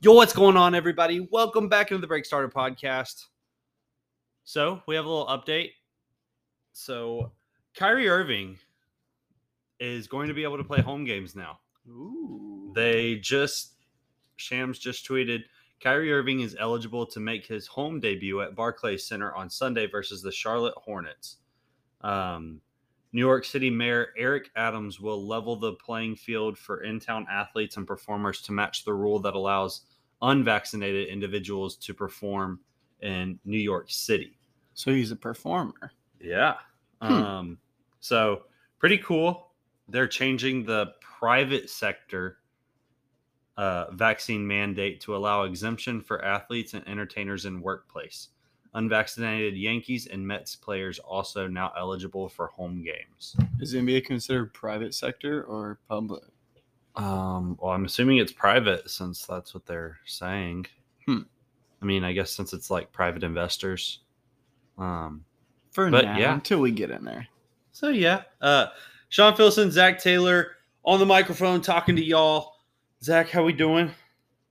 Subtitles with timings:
[0.00, 1.26] Yo, what's going on, everybody?
[1.32, 3.24] Welcome back into the Break Starter podcast.
[4.44, 5.70] So, we have a little update.
[6.72, 7.32] So,
[7.76, 8.58] Kyrie Irving
[9.80, 11.58] is going to be able to play home games now.
[11.88, 12.70] Ooh.
[12.76, 13.72] They just,
[14.36, 15.40] Shams just tweeted
[15.80, 20.22] Kyrie Irving is eligible to make his home debut at Barclays Center on Sunday versus
[20.22, 21.38] the Charlotte Hornets.
[22.02, 22.60] Um,
[23.12, 27.76] New York City Mayor Eric Adams will level the playing field for in town athletes
[27.76, 29.82] and performers to match the rule that allows
[30.20, 32.60] unvaccinated individuals to perform
[33.00, 34.38] in New York City.
[34.74, 35.92] so he's a performer.
[36.20, 36.54] Yeah.
[37.00, 37.12] Hmm.
[37.12, 37.58] Um,
[38.00, 38.42] so
[38.78, 39.52] pretty cool.
[39.88, 42.38] They're changing the private sector
[43.56, 48.28] uh, vaccine mandate to allow exemption for athletes and entertainers in workplace.
[48.74, 53.36] Unvaccinated Yankees and Mets players also now eligible for home games.
[53.60, 56.24] Is the NBA considered private sector or public?
[56.96, 60.66] Um, well, I'm assuming it's private since that's what they're saying.
[61.06, 61.20] Hmm.
[61.80, 64.00] I mean, I guess since it's like private investors.
[64.76, 65.24] Um,
[65.70, 66.34] For But, now, yeah.
[66.34, 67.26] until we get in there.
[67.72, 68.66] So yeah, uh,
[69.08, 72.54] Sean Filson, Zach Taylor on the microphone talking to y'all.
[73.02, 73.90] Zach, how we doing?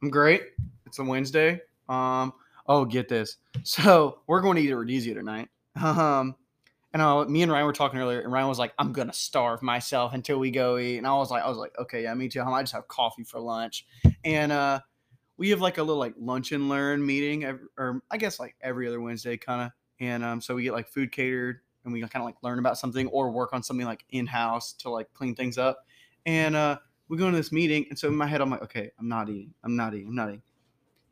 [0.02, 0.44] I'm great.
[0.86, 1.62] It's a Wednesday.
[1.90, 2.34] Um.
[2.68, 3.38] Oh, get this.
[3.64, 5.50] So we're going to eat at Rodizio tonight.
[5.82, 6.36] Um.
[6.94, 9.62] And uh, me and Ryan were talking earlier, and Ryan was like, "I'm gonna starve
[9.62, 12.30] myself until we go eat." And I was like, "I was like, okay, yeah, me
[12.30, 12.42] too.
[12.42, 13.86] I just have coffee for lunch."
[14.24, 14.80] And uh,
[15.38, 17.44] we have like a little like lunch and learn meeting,
[17.78, 19.72] or I guess like every other Wednesday, kind of.
[20.00, 22.78] And um, so we get like food catered, and we kind of like learn about
[22.78, 25.86] something or work on something like in house to like clean things up.
[26.26, 26.78] And uh,
[27.10, 29.30] we go into this meeting, and so in my head, I'm like, okay, I'm not
[29.30, 29.54] eating.
[29.64, 30.08] I'm not eating.
[30.08, 30.42] I'm not eating.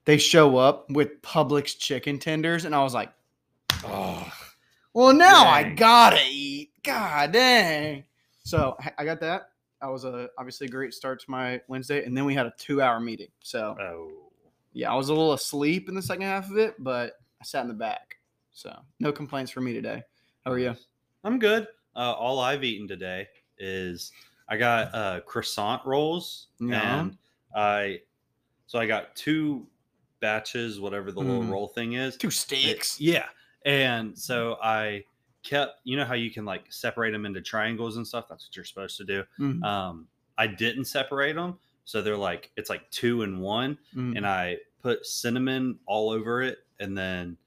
[0.06, 3.12] They show up with Publix chicken tenders, and I was like,
[3.84, 4.32] Oh,
[4.94, 6.72] well, now I gotta eat.
[6.84, 8.04] God dang.
[8.44, 9.50] So I- I got that.
[9.82, 12.54] That was a obviously a great start to my Wednesday, and then we had a
[12.58, 13.28] two-hour meeting.
[13.42, 14.12] So oh.
[14.74, 17.64] yeah, I was a little asleep in the second half of it, but I sat
[17.64, 18.18] in the back.
[18.54, 20.04] So no complaints for me today.
[20.46, 20.76] How are you?
[21.24, 21.68] I'm good.
[21.96, 23.28] Uh, all I've eaten today
[23.58, 24.12] is
[24.48, 27.02] I got uh, croissant rolls, Yeah.
[27.02, 27.18] and
[27.56, 28.02] I
[28.68, 29.68] so I got two
[30.20, 31.50] batches, whatever the little Mm.
[31.52, 32.18] roll thing is.
[32.18, 33.28] Two It- yeah.
[33.66, 35.04] And so I
[35.44, 38.28] kept, you know how you can like separate them into triangles and stuff?
[38.30, 39.24] That's what you're supposed to do.
[39.40, 39.64] Mhm.
[39.64, 41.60] Um, I didn't separate them.
[41.86, 43.78] So they're like, it's like two and one.
[43.96, 44.18] Mhm.
[44.18, 47.38] And I put cinnamon all over it and then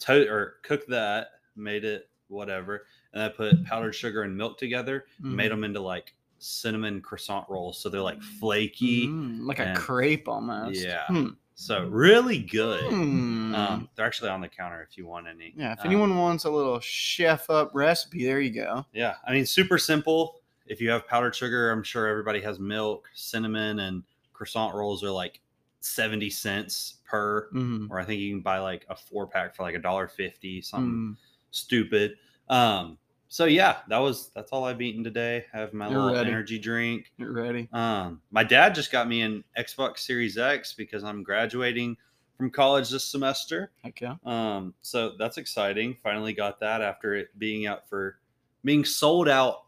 [0.00, 2.86] to- or cooked that, made it whatever.
[3.12, 7.78] And I put powdered sugar and milk together, made them into like cinnamon croissant rolls.
[7.78, 9.06] So they're like flaky.
[9.08, 10.80] Mm, like a crepe almost.
[10.80, 11.06] Yeah.
[11.06, 11.28] Hmm.
[11.62, 12.90] So really good.
[12.92, 13.54] Hmm.
[13.54, 15.54] Um, they're actually on the counter if you want any.
[15.56, 15.74] yeah.
[15.74, 18.84] If Um, anyone wants a little chef up recipe, there you go.
[18.92, 20.40] Yeah, I mean, super simple.
[20.66, 24.02] If you have powdered sugar, I'm sure everybody has milk, cinnamon, and
[24.32, 25.40] croissant rolls are like
[25.78, 27.48] 70 cents per.
[27.52, 27.88] Mhm.
[27.90, 30.60] Or I think you can buy like a four pack for like a dollar fifty,
[30.62, 31.16] something Mm.
[31.52, 32.16] stupid.
[32.48, 32.98] Um,
[33.32, 35.46] so yeah, that was that's all I've eaten today.
[35.54, 36.28] I have my You're little ready.
[36.30, 37.10] energy drink.
[37.18, 37.66] Get ready.
[37.72, 41.96] Um, my dad just got me an Xbox Series X because I'm graduating
[42.36, 43.70] from college this semester.
[43.82, 44.16] Heck yeah.
[44.26, 45.96] Um, so that's exciting.
[46.02, 48.18] Finally got that after it being out for
[48.66, 49.62] being sold out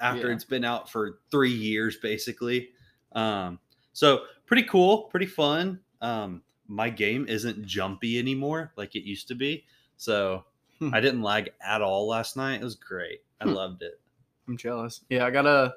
[0.00, 0.34] after Yeah.
[0.34, 2.70] it's been out for three years, basically.
[3.12, 3.58] Um,
[3.92, 5.78] so pretty cool, pretty fun.
[6.00, 9.66] Um, my game isn't jumpy anymore like it used to be.
[9.98, 10.46] So.
[10.92, 12.60] I didn't lag at all last night.
[12.60, 13.20] It was great.
[13.40, 13.54] I Hmm.
[13.54, 14.00] loved it.
[14.48, 15.00] I'm jealous.
[15.08, 15.74] Yeah, I gotta,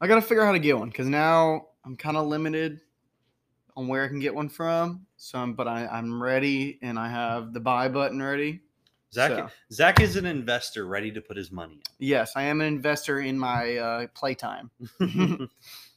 [0.00, 2.80] I gotta figure out how to get one because now I'm kind of limited
[3.76, 5.06] on where I can get one from.
[5.16, 8.62] So, I'm, but I, I'm ready and I have the buy button ready.
[9.12, 12.66] Zach So- Zach is an investor ready to put his money Yes, I am an
[12.68, 14.70] investor in my uh, playtime.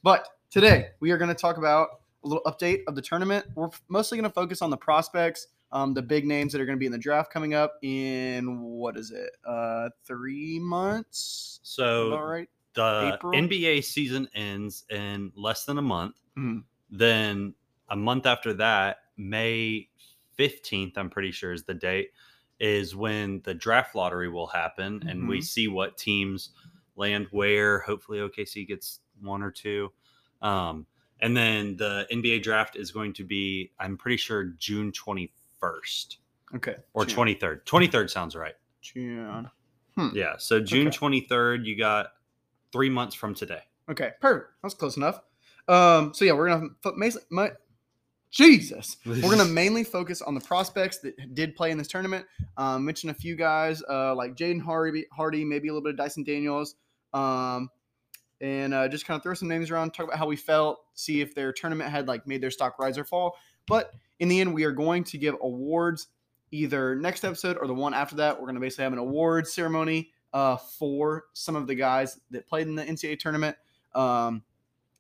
[0.04, 3.46] But today we are going to talk about a little update of the tournament.
[3.56, 6.78] We're mostly going to focus on the prospects, um, the big names that are going
[6.78, 11.60] to be in the draft coming up in what is it, uh, three months?
[11.64, 12.50] so All right.
[12.76, 13.34] the April?
[13.34, 16.16] NBA season ends in less than a month.
[16.38, 16.64] Mhm.
[16.90, 17.56] Then
[17.90, 19.90] a month after that, May
[20.38, 22.12] 15th, I'm pretty sure is the date,
[22.60, 25.04] is when the draft lottery will happen.
[25.08, 25.44] And we Mhm.
[25.44, 26.50] see what teams
[26.96, 27.80] land where.
[27.80, 29.92] Hopefully, OKC gets one or two.
[30.42, 30.86] Um,
[31.20, 34.92] and then the NBA draft is going to be, I'm pretty sure, June
[35.74, 36.18] 21st
[36.56, 36.76] Okay.
[36.94, 37.18] or June.
[37.36, 37.64] 23rd.
[37.66, 38.54] 23rd sounds right.
[38.82, 39.50] June.
[40.14, 40.34] Yeah.
[40.38, 40.98] So June Okay.
[40.98, 42.08] 23rd, you got
[42.72, 43.62] three months from today.
[43.90, 44.52] Okay, perfect.
[44.62, 45.22] That's close enough.
[45.68, 47.52] Um, so yeah, we're gonna fo- mas- my,
[48.32, 52.26] Jesus, we're gonna mainly focus on the prospects that did play in this tournament.
[52.58, 55.98] Um, mention a few guys uh, like Jaden Hardy, Hardy, maybe a little bit of
[55.98, 56.76] Dyson Daniels,
[57.14, 57.70] um,
[58.42, 61.22] and uh, just kind of throw some names around, talk about how we felt, see
[61.22, 63.38] if their tournament had like made their stock rise or fall.
[63.68, 63.94] But
[64.24, 66.08] in the end, we are going to give awards
[66.52, 68.34] either next episode or the one after that.
[68.34, 72.48] We're going to basically have an awards ceremony uh, for some of the guys that
[72.48, 73.58] played in the NCAA tournament.
[73.94, 74.42] Um,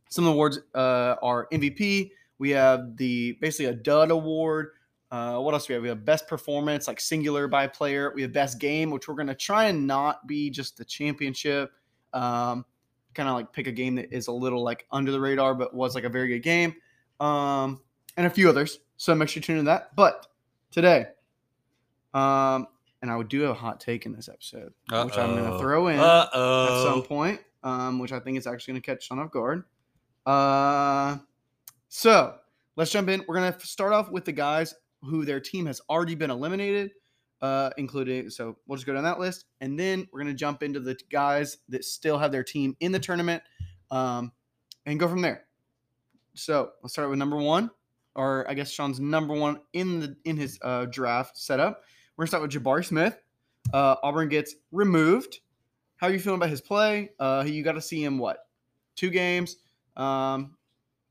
[0.09, 2.11] some of the awards uh, are MVP.
[2.37, 4.71] We have the basically a dud award.
[5.09, 5.83] Uh, what else do we have?
[5.83, 8.11] We have best performance, like singular by player.
[8.13, 11.71] We have best game, which we're going to try and not be just the championship.
[12.11, 12.65] Um,
[13.13, 15.73] kind of like pick a game that is a little like under the radar, but
[15.73, 16.75] was like a very good game.
[17.21, 17.79] Um,
[18.17, 18.79] and a few others.
[19.03, 19.93] So make sure you tune in that.
[19.97, 20.27] But
[20.71, 21.07] today,
[22.13, 22.67] um,
[23.01, 25.89] and I would do a hot take in this episode, which I'm going to throw
[25.89, 26.29] in Uh
[26.69, 29.65] at some point, um, which I think is actually going to catch Sean off guard.
[30.25, 31.17] Uh,
[31.89, 32.35] so
[32.77, 33.25] let's jump in.
[33.27, 36.91] We're going to start off with the guys who their team has already been eliminated,
[37.41, 38.29] uh, including.
[38.29, 40.97] So we'll just go down that list, and then we're going to jump into the
[41.11, 43.43] guys that still have their team in the tournament,
[43.91, 44.31] um,
[44.85, 45.43] and go from there.
[46.35, 47.69] So let's start with number one,
[48.15, 51.81] or I guess Sean's number one in the in his uh, draft setup.
[52.15, 53.17] We're gonna start with Jabari Smith.
[53.73, 55.39] Uh, Auburn gets removed.
[55.97, 57.11] How are you feeling about his play?
[57.19, 58.39] Uh, you got to see him what?
[58.95, 59.55] Two games.
[59.95, 60.57] Um,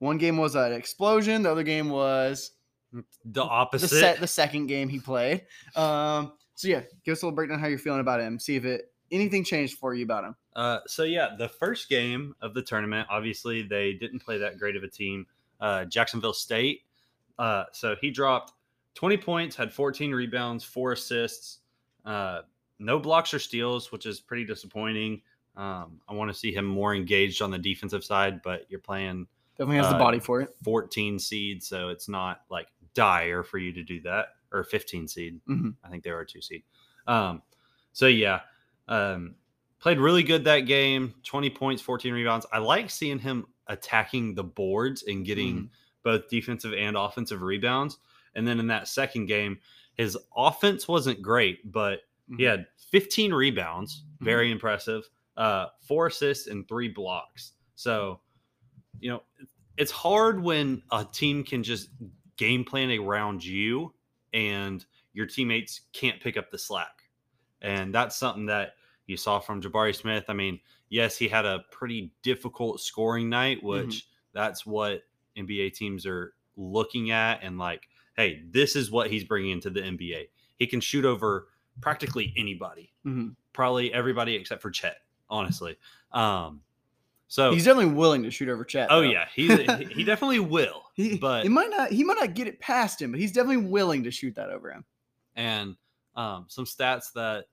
[0.00, 1.42] one game was an explosion.
[1.42, 2.50] The other game was
[2.92, 3.88] The the opposite.
[3.88, 4.20] set.
[4.20, 5.46] The second game he played.
[5.76, 8.38] Um, so yeah, give us a little breakdown how you're feeling about him.
[8.38, 10.36] See if it anything changed for you about him.
[10.54, 14.76] Uh, so yeah, the first game of the tournament, obviously they didn't play that great
[14.76, 15.26] of a team.
[15.60, 16.82] Uh, Jacksonville State.
[17.38, 18.52] Uh, so he dropped
[18.94, 21.58] 20 points, had 14 rebounds, four assists,
[22.04, 22.42] uh,
[22.78, 25.22] no blocks or steals, which is pretty disappointing.
[25.56, 29.26] Um, I want to see him more engaged on the defensive side, but you're playing
[29.58, 30.56] Definitely has the Uh, body for it.
[30.64, 35.40] 14 seed, so it's not like dire for you to do that, or 15 seed.
[35.46, 35.76] Mhm.
[35.84, 36.62] I think they are a two seed.
[37.06, 37.42] Um,
[37.92, 38.40] so yeah,
[38.88, 39.34] um,
[39.78, 41.14] played really good that game.
[41.22, 42.46] 20 points, 14 rebounds.
[42.50, 45.70] I like seeing him attacking the boards and getting
[46.02, 47.98] both defensive and offensive rebounds.
[48.34, 49.58] And then in that second game,
[49.94, 52.00] his offense wasn't great, but
[52.36, 52.50] he Mhm.
[52.50, 57.52] had 15 rebounds, very impressive, uh, four assists and three blocks.
[57.74, 58.20] So,
[59.00, 59.22] you know,
[59.76, 61.90] it's hard when a team can just
[62.36, 63.94] game plan around you
[64.32, 67.02] and your teammates can't pick up the slack.
[67.60, 68.76] And that's something that
[69.06, 70.24] you saw from Jabari Smith.
[70.28, 75.02] I mean, yes, he had a pretty difficult scoring night, which that's what
[75.36, 79.80] NBA teams are looking at and like, hey, this is what he's bringing into the
[79.80, 80.28] NBA.
[80.58, 81.48] He can shoot over
[81.80, 83.34] practically anybody, Mhm.
[83.52, 84.98] probably everybody except for Chet,
[85.30, 85.76] honestly.
[86.12, 86.60] Um,
[87.28, 88.88] so He's definitely willing to shoot over Chet.
[88.90, 89.08] oh though.
[89.08, 90.82] yeah, he's he he definitely will.
[90.94, 93.64] He, but he might not he might not get it past him, but he's definitely
[93.68, 94.84] willing to shoot that over him.
[95.34, 95.76] and
[96.14, 97.46] um, some stats that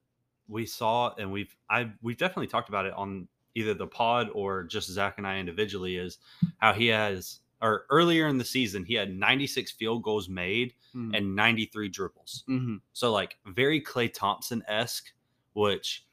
[0.50, 4.64] we saw and we've I we've definitely talked about it on either the pod or
[4.66, 6.18] just Zach and I individually is
[6.58, 11.16] how he has or earlier in the season he had 96 field goals made Mhm.
[11.18, 12.44] and 93 dribbles.
[12.48, 12.82] Mhm.
[12.94, 15.12] So like very Klay Thompson esque,
[15.54, 16.06] which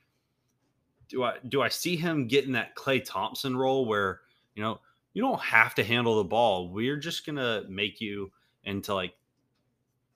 [1.09, 4.23] do I do I see him getting that Klay Thompson role where
[4.55, 4.81] you know
[5.13, 6.69] you don't have to handle the ball.
[6.71, 8.33] We're just gonna make you
[8.65, 9.15] into like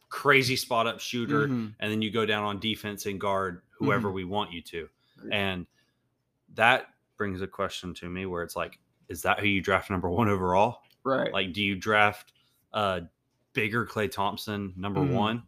[0.08, 1.74] crazy spot up shooter, Mhm.
[1.78, 4.14] and then you go down on defense and guard whoever Mhm.
[4.14, 4.88] we want you to.
[5.30, 5.66] And
[6.54, 10.10] that brings a question to me where it's like, is that who you draft number
[10.10, 10.82] one overall?
[11.04, 11.32] Right.
[11.32, 12.32] Like, do you draft
[12.72, 13.02] uh
[13.52, 15.12] bigger Klay Thompson number Mhm.
[15.12, 15.42] one?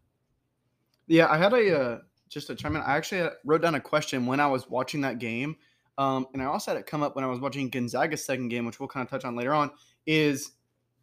[1.07, 1.99] Yeah, I had a uh,
[2.29, 2.81] just a chime in.
[2.81, 5.57] I actually wrote down a question when I was watching that game,
[5.97, 8.65] um, and I also had it come up when I was watching Gonzaga's second game,
[8.65, 9.71] which we'll kind of touch on later on.
[10.05, 10.53] Is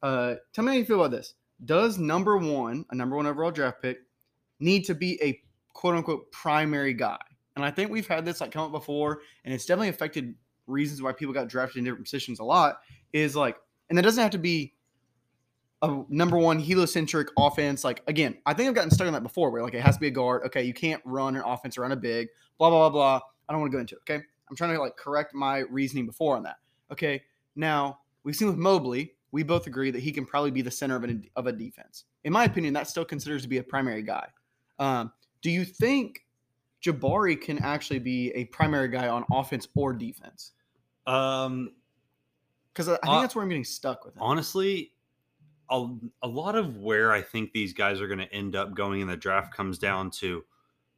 [0.03, 1.35] uh, tell me how you feel about this.
[1.65, 3.99] Does number one, a number one overall draft pick,
[4.59, 5.41] need to be a
[5.75, 7.19] quote unquote primary guy?
[7.57, 10.35] And I think we've had this like come up before, and it's definitely affected
[10.67, 12.81] reasons why people got drafted in different positions a lot.
[13.13, 13.57] Is like,
[13.91, 14.73] and that doesn't have to be
[15.83, 17.85] a number one heliocentric offense.
[17.85, 20.01] Like again, I think I've gotten stuck on that before, where like it has to
[20.01, 20.45] be a guard.
[20.47, 22.29] Okay, you can't run an offense or run a big.
[22.59, 23.21] Blah blah blah blah.
[23.49, 24.01] I don't want to go into it.
[24.09, 26.57] Okay, I'm trying to like correct my reasoning before on that.
[26.93, 27.23] Okay,
[27.57, 30.97] now we've seen with Mobley, we both agree that he can probably be the center
[30.97, 32.05] of a of a defense.
[32.25, 34.27] In my opinion, that still considers to be a primary guy.
[34.79, 36.27] Um, do you think
[36.85, 40.53] Jabari can actually be a primary guy on offense or defense?
[41.07, 41.73] Um,
[42.73, 44.23] Because I think Uh, that's where I'm getting stuck with him.
[44.23, 44.93] honestly,
[45.71, 45.89] a,
[46.23, 49.07] a lot of where I think these guys are going to end up going in
[49.09, 50.45] the draft comes down to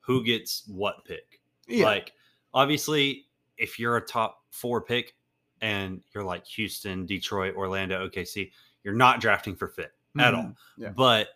[0.01, 1.41] who gets what pick.
[1.69, 1.85] yeah.
[1.85, 2.13] Like,
[2.55, 3.27] obviously,
[3.59, 5.15] if you're a top four pick
[5.61, 8.51] and you're like Houston, Detroit, Orlando, OKC,
[8.83, 10.53] you're not drafting for fit at all.
[10.77, 10.89] Yeah.
[10.91, 11.29] But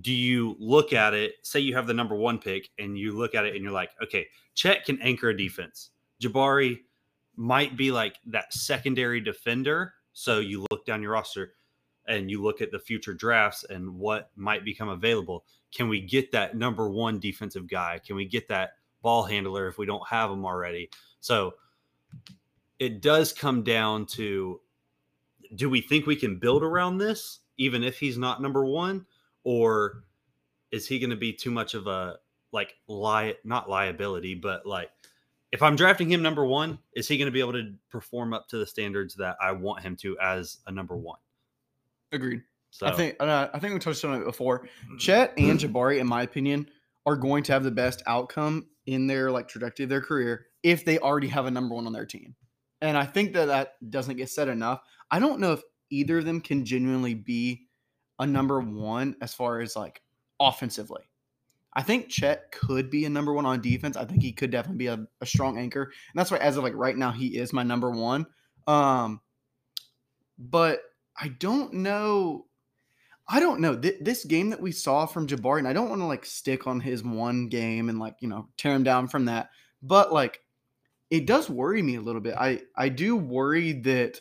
[0.00, 1.34] do you look at it?
[1.42, 3.90] Say you have the number one pick, and you look at it, and you're like,
[4.02, 5.90] okay, Chet can anchor a defense.
[6.22, 6.78] Jabari
[7.36, 9.94] might be like that secondary defender.
[10.12, 11.54] So you look down your roster
[12.06, 15.44] and you look at the future drafts and what might become available.
[15.74, 18.00] Can we get that number one defensive guy?
[18.04, 20.90] Can we get that ball handler if we don't have them already?
[21.20, 21.54] So
[22.78, 24.60] it does come down to
[25.54, 29.06] do we think we can build around this even if he's not number one
[29.44, 30.04] or
[30.70, 32.16] is he going to be too much of a
[32.50, 34.90] like lie not liability but like
[35.52, 38.48] if i'm drafting him number one is he going to be able to perform up
[38.48, 41.18] to the standards that i want him to as a number one
[42.12, 42.42] Agreed.
[42.70, 44.68] so I think uh, I think we touched on it before.
[44.98, 46.68] Chet and Jabari, in my opinion,
[47.06, 50.84] are going to have the best outcome in their like trajectory of their career if
[50.84, 52.34] they already have a number one on their team.
[52.82, 54.82] And I think that that doesn't get said enough.
[55.10, 57.66] I don't know if either of them can genuinely be
[58.18, 60.02] a number one as far as like
[60.38, 61.02] offensively.
[61.74, 63.96] I think Chet could be a number one on defense.
[63.96, 65.84] I think he could definitely be a, a strong anchor.
[65.84, 68.26] And that's why as of like right now, he is my number one.
[68.66, 69.20] Um,
[70.38, 70.80] but
[71.16, 72.46] I don't know.
[73.28, 73.76] I don't know.
[73.76, 76.66] Th- this game that we saw from Jabari, and I don't want to like stick
[76.66, 79.50] on his one game and like, you know, tear him down from that.
[79.82, 80.40] But like
[81.12, 82.34] it does worry me a little bit.
[82.38, 84.20] I I do worry that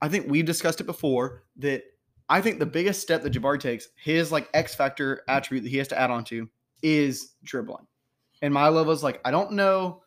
[0.00, 1.82] I think we've discussed it before that
[2.28, 5.78] I think the biggest step that Jabari takes, his like X factor attribute that he
[5.78, 6.48] has to add on to
[6.82, 7.86] is dribbling.
[8.42, 10.02] And my level is like, I don't know,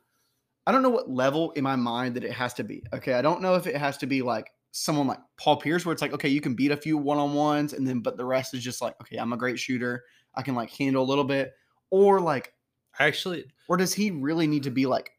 [0.68, 2.84] I don't know what level in my mind that it has to be.
[2.94, 3.14] Okay.
[3.14, 6.02] I don't know if it has to be like someone like Paul Pierce, where it's
[6.02, 8.54] like, okay, you can beat a few one on ones, and then but the rest
[8.54, 10.04] is just like, okay, I'm a great shooter.
[10.36, 11.54] I can like handle a little bit.
[11.90, 12.54] Or like,
[13.00, 15.12] actually or does he really need to be like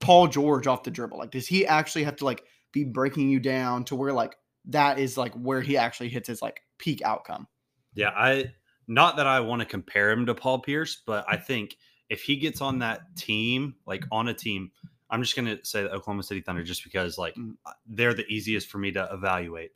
[0.00, 1.18] Paul George off the dribble?
[1.18, 4.36] Like, does he actually have to like be breaking you down to where like
[4.68, 7.46] that is like where he actually hits his like peak outcome?
[7.94, 8.52] Yeah, I
[8.86, 11.76] not that I want to compare him to Paul Pierce, but I think
[12.08, 14.70] if he gets on that team, like on a team,
[15.10, 17.54] I'm just gonna say the Oklahoma City Thunder just because like Mm.
[17.86, 19.72] they're the easiest for me to evaluate.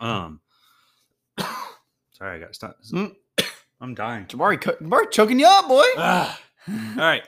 [0.00, 0.40] Um
[2.12, 2.76] sorry, I got stop.
[2.92, 3.14] Mm.
[3.80, 4.26] I'm dying.
[4.26, 5.84] Jabari, co- Jabari choking you up, boy.
[5.96, 6.40] Ah.
[6.68, 7.24] All right.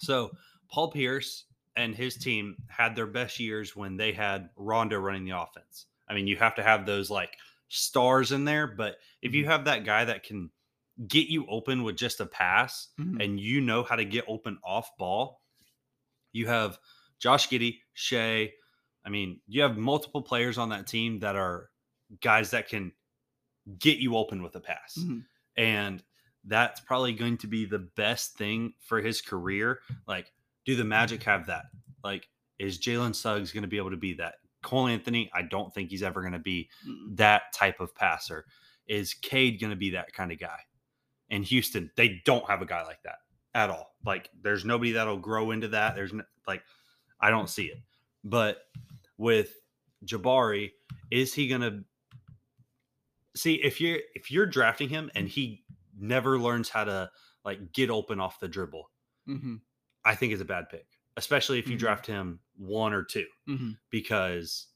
[0.00, 0.30] So
[0.70, 1.44] Paul Pierce
[1.76, 5.86] and his team had their best years when they had Rondo running the offense.
[6.08, 7.36] I mean, you have to have those like
[7.68, 10.50] stars in there, but if you have that guy that can
[11.08, 13.22] get you open with just a pass Mhm.
[13.24, 15.42] and you know how to get open off ball,
[16.32, 16.78] you have
[17.18, 18.52] Josh Giddey, Shai.
[19.04, 21.70] I mean, you have multiple players on that team that are
[22.20, 22.92] guys that can
[23.78, 25.24] get you open with a pass Mhm.
[25.56, 26.04] and
[26.44, 29.80] that's probably going to be the best thing for his career.
[30.06, 30.30] Like,
[30.64, 31.64] do the Magic have that?
[32.02, 32.28] Like,
[32.58, 34.36] is Jalen Suggs going to be able to be that?
[34.62, 36.70] Cole Anthony, I don't think he's ever going to be
[37.12, 38.46] that type of passer.
[38.86, 40.58] Is Cade going to be that kind of guy?
[41.30, 43.18] In Houston, they don't have a guy like that
[43.54, 43.94] at all.
[44.04, 45.94] Like, there's nobody that'll grow into that.
[45.94, 46.62] There's no, like,
[47.20, 47.78] I don't see it.
[48.22, 48.58] But
[49.18, 49.54] with
[50.06, 50.72] Jabari,
[51.10, 51.84] is he going to
[53.36, 55.64] see if you're if you're drafting him and he
[55.98, 57.10] never learns how to
[57.44, 58.90] like get open off the dribble?
[59.28, 59.60] Mhm.
[60.04, 61.78] I think is a bad pick, especially if you Mhm.
[61.78, 63.78] draft him one or two Mhm.
[63.90, 64.68] because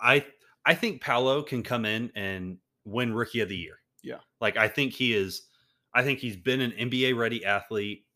[0.00, 0.26] I
[0.66, 3.80] I think Paolo can come in and win rookie of the year.
[4.02, 4.20] Yeah.
[4.40, 5.48] Like I think he is
[5.94, 8.06] I think he's been an NBA ready athlete,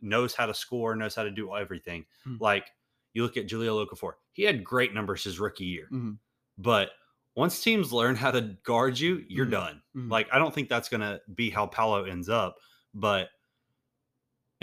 [0.00, 2.06] knows how to score, knows how to do everything.
[2.26, 2.40] Mhm.
[2.40, 2.70] Like
[3.14, 4.14] you look at Julio Okafor.
[4.32, 5.88] He had great numbers his rookie year.
[5.92, 6.18] Mhm.
[6.58, 6.92] But
[7.36, 9.50] once teams learn how to guard you, you're Mhm.
[9.50, 9.82] done.
[9.96, 10.10] Mhm.
[10.10, 12.58] Like I don't think that's going to be how Paolo ends up,
[12.94, 13.30] but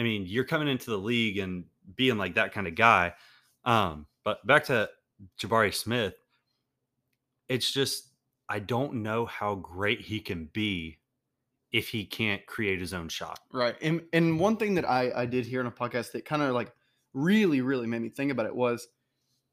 [0.01, 1.65] I mean, you're coming into the league and
[1.96, 3.13] being like that kind of guy.
[3.65, 4.89] Um, but back to
[5.39, 6.15] Jabari Smith,
[7.48, 8.08] it's just
[8.50, 10.98] I don't know how great he can be
[11.72, 13.39] if he can't create his own shot.
[13.53, 13.75] Right.
[13.79, 16.55] And and one thing that I I did hear in a podcast that kind of
[16.55, 16.74] like
[17.13, 18.88] really really made me think about it was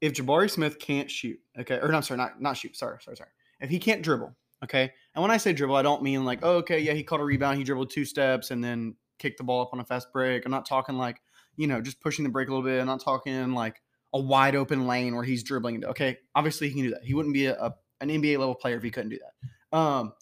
[0.01, 2.75] if Jabari Smith can't shoot, okay, or no, I'm sorry, not not shoot.
[2.75, 3.29] Sorry, sorry, sorry.
[3.61, 6.55] If he can't dribble, okay, and when I say dribble, I don't mean like, oh,
[6.57, 9.61] okay, yeah, he caught a rebound, he dribbled two steps, and then kicked the ball
[9.61, 10.45] up on a fast break.
[10.45, 11.21] I'm not talking like,
[11.57, 12.79] you know, just pushing the break a little bit.
[12.79, 13.81] I'm not talking like
[14.13, 15.75] a wide open lane where he's dribbling.
[15.75, 17.03] into- Okay, obviously he can do that.
[17.03, 19.77] He wouldn't be a, a an NBA level player if he couldn't do that.
[19.77, 20.13] Um,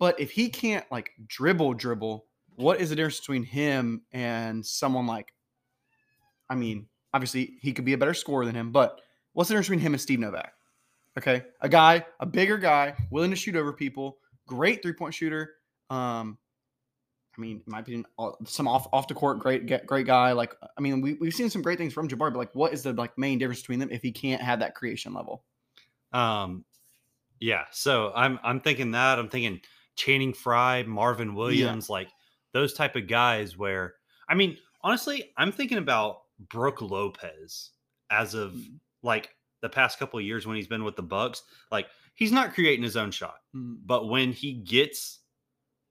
[0.00, 5.06] but if he can't like dribble, dribble, what is the difference between him and someone
[5.06, 5.32] like?
[6.50, 9.00] I mean, obviously he could be a better scorer than him, but
[9.32, 10.52] what's the difference between him and Steve Novak?
[11.16, 15.52] Okay, a guy, a bigger guy, willing to shoot over people, great three point shooter.
[15.90, 16.38] Um,
[17.38, 18.04] I mean, in my opinion,
[18.44, 20.32] some off off the court, great great guy.
[20.32, 22.82] Like, I mean, we we've seen some great things from Jabari, but like, what is
[22.82, 25.44] the like main difference between them if he can't have that creation level?
[26.12, 26.64] Um,
[27.40, 27.64] yeah.
[27.70, 29.60] So I'm I'm thinking that I'm thinking
[29.94, 32.08] Channing Frye, Marvin Williams, like
[32.52, 33.56] those type of guys.
[33.56, 33.94] Where
[34.28, 37.70] I mean, honestly, I'm thinking about Brook Lopez
[38.10, 38.80] as of Mm.
[39.02, 39.28] like
[39.60, 41.42] the past couple of years when he's been with the Bucks.
[41.70, 43.76] Like he's not creating his own shot, Mhm.
[43.86, 45.20] but when he gets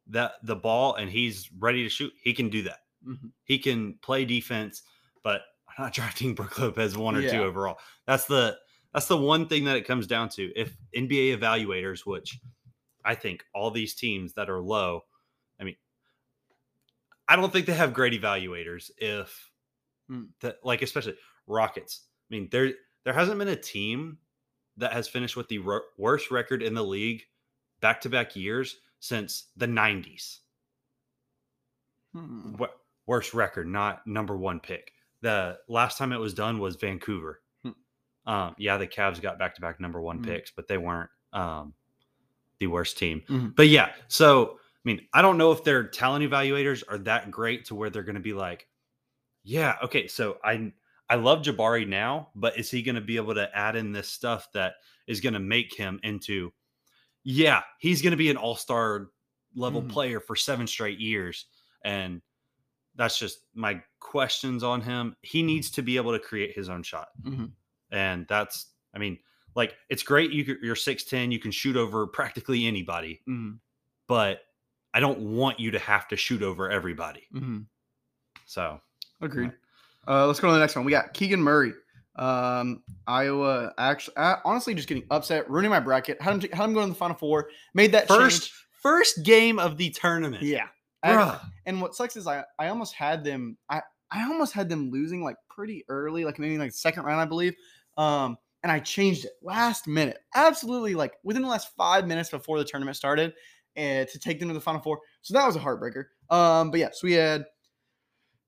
[0.09, 2.79] that the ball and he's ready to shoot, he can do that.
[3.05, 3.31] Mhm.
[3.43, 4.83] He can play defense,
[5.23, 7.77] but I'm not drafting Brook Lopez one or two overall.
[8.05, 8.57] That's the
[8.93, 10.51] that's the one thing that it comes down to.
[10.55, 12.39] If NBA evaluators, which
[13.05, 15.03] I think all these teams that are low,
[15.59, 15.75] I mean,
[17.27, 18.89] I don't think they have great evaluators.
[18.97, 19.51] If
[20.07, 20.25] Hmm.
[20.39, 22.73] that, like especially Rockets, I mean, there
[23.03, 24.17] there hasn't been a team
[24.77, 27.23] that has finished with the ro- worst record in the league
[27.81, 30.39] back to back years since the '90s.
[32.13, 32.53] Hmm.
[32.57, 32.69] Wo-
[33.05, 34.91] worst record, not number one pick.
[35.21, 37.41] The last time it was done was Vancouver.
[37.63, 37.71] Hmm.
[38.31, 40.25] Um, yeah, the Cavs got back to back number one Mhm.
[40.25, 41.73] picks, but they weren't um,
[42.59, 43.21] the worst team.
[43.27, 43.55] Mhm.
[43.55, 47.65] But yeah, so I mean, I don't know if their talent evaluators are that great
[47.65, 48.67] to where they're going to be like,
[49.43, 50.71] yeah, okay, so I
[51.09, 54.07] I love Jabari now, but is he going to be able to add in this
[54.09, 54.75] stuff that
[55.07, 56.51] is going to make him into,
[57.29, 59.09] yeah, he's going to be an all star
[59.53, 59.89] level Mhm.
[59.89, 61.47] player for seven straight years,
[61.83, 62.21] and
[62.95, 65.13] that's just my questions on him.
[65.23, 67.51] He needs to be able to create his own shot, Mhm.
[67.91, 69.19] and that's, I mean,
[69.55, 73.59] like it's great you, you're six ten, you can shoot over practically anybody, Mhm.
[74.07, 74.45] but
[74.93, 77.27] I don't want you to have to shoot over everybody.
[77.33, 77.67] Mhm.
[78.45, 78.79] So
[79.19, 79.51] Agreed.
[80.07, 80.85] Uh, let's go to the next one.
[80.85, 81.73] We got Keegan Murray.
[82.17, 86.21] Um, Iowa actually, uh, honestly, just getting upset, ruining my bracket.
[86.21, 87.49] Had him, had him going to the final four.
[87.73, 88.53] Made that first change.
[88.81, 90.43] first game of the tournament.
[90.43, 90.67] Yeah.
[91.03, 93.57] I- and what sucks is I, I almost had them.
[93.69, 93.81] I,
[94.11, 97.53] I almost had them losing like pretty early, like maybe like second round, I believe.
[97.97, 102.57] Um, and I changed it last minute, absolutely like within the last five minutes before
[102.57, 103.33] the tournament started,
[103.75, 104.99] and to take them to the final four.
[105.21, 106.05] So that was a heartbreaker.
[106.29, 107.45] Um, but yeah, so we had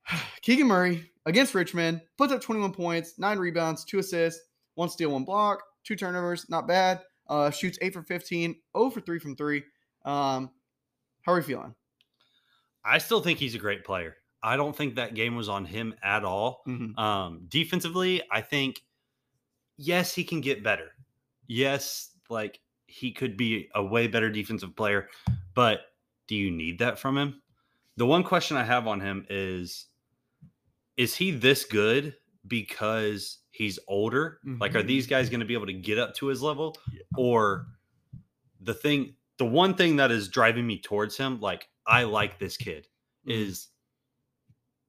[0.42, 4.42] Keegan Murray against Richmond, puts up 21 points, nine rebounds, two assists,
[4.76, 7.02] one steal, one block, two turnovers, not bad.
[7.28, 9.64] Uh, shoots eight for 15, 0 for three from three.
[10.04, 10.50] Um,
[11.22, 11.76] how are we feeling?
[12.84, 14.16] I still think he's a great player.
[14.42, 16.64] I don't think that game was on him at all.
[16.68, 16.98] Mhm.
[16.98, 18.82] Um, defensively, I think
[19.78, 20.96] yes, he can get better.
[21.46, 25.10] Yes, like he could be a way better defensive player,
[25.54, 25.82] but
[26.28, 27.42] do you need that from him?
[27.98, 29.88] The one question I have on him is
[31.00, 32.14] is he this good
[32.48, 34.40] because he's older?
[34.60, 37.02] Like are these guys going to be able to get up to his level Yeah.
[37.18, 37.68] or
[38.62, 42.58] the thing the one thing that is driving me towards him like I like this
[42.58, 42.88] kid
[43.26, 43.32] Mhm.
[43.32, 43.70] is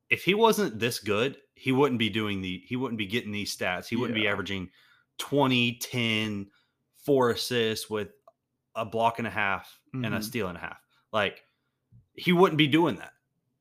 [0.09, 3.57] if he wasn't this good, he wouldn't be doing the he wouldn't be getting these
[3.57, 3.87] stats.
[3.87, 4.69] He wouldn't be averaging
[5.19, 6.51] 20, 10,
[7.05, 8.09] four assists with
[8.75, 10.25] a block and a half and a Mhm.
[10.25, 10.81] steal and a half.
[11.13, 11.45] Like
[12.15, 13.13] he wouldn't be doing that.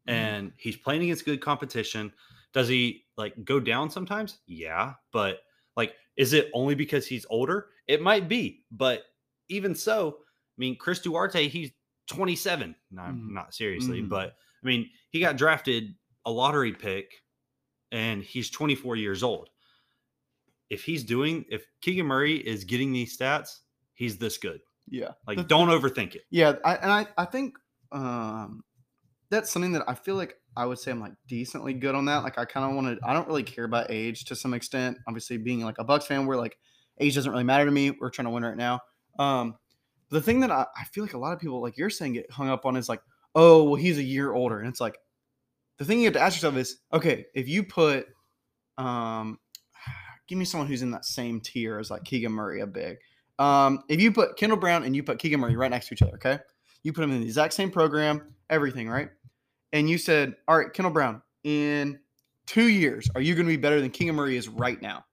[0.09, 0.13] Mhm.
[0.13, 2.11] And he's playing against good competition.
[2.53, 4.39] Does he like go down sometimes?
[4.47, 5.41] Yeah, but
[5.77, 7.69] like is it only because he's older?
[7.87, 9.03] It might be, but
[9.49, 11.71] even so, I mean Chris Duarte, he's
[12.07, 12.75] 27.
[12.91, 13.29] No, Mhm.
[13.31, 14.09] not seriously, Mhm.
[14.09, 15.95] but I mean, he got drafted
[16.25, 17.23] a lottery pick
[17.91, 19.49] and he's 24 years old.
[20.69, 23.61] If he's doing, if Keegan Murray is getting these stats,
[23.93, 24.61] he's this good.
[24.87, 25.13] Yeah.
[25.27, 26.25] Like, The- don't overthink it.
[26.29, 27.57] Yeah, I, and I, I think
[27.91, 28.63] um,
[29.29, 32.23] that's something that I feel like I would say I'm like decently good on that.
[32.23, 33.07] Like I kind of want to.
[33.07, 34.97] I don't really care about age to some extent.
[35.07, 36.57] Obviously, being like a Bucks fan, where like
[36.99, 37.91] age doesn't really matter to me.
[37.91, 38.79] We're trying to win right now.
[39.17, 39.55] Um,
[40.09, 42.31] the thing that I, I feel like a lot of people, like you're saying, get
[42.31, 43.01] hung up on is like,
[43.35, 44.97] oh, well, he's a year older, and it's like
[45.77, 48.07] the thing you have to ask yourself is, okay, if you put,
[48.77, 49.39] um,
[50.27, 52.97] give me someone who's in that same tier as like Keegan Murray, a big.
[53.37, 56.01] Um, if you put Kendall Brown and you put Keegan Murray right next to each
[56.01, 56.39] other, okay,
[56.83, 59.09] you put them in the exact same program, everything, right?
[59.71, 61.99] And you said, all right, Kendall Brown, in
[62.47, 65.05] two years, are you going to be better than Keegan Murray is right now?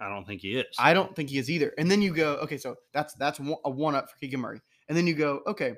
[0.00, 0.74] I don't think he is.
[0.78, 1.72] I don't think he is either.
[1.76, 4.60] And then you go, okay, so that's that's a one up for Keegan Murray.
[4.88, 5.74] And then you go, okay,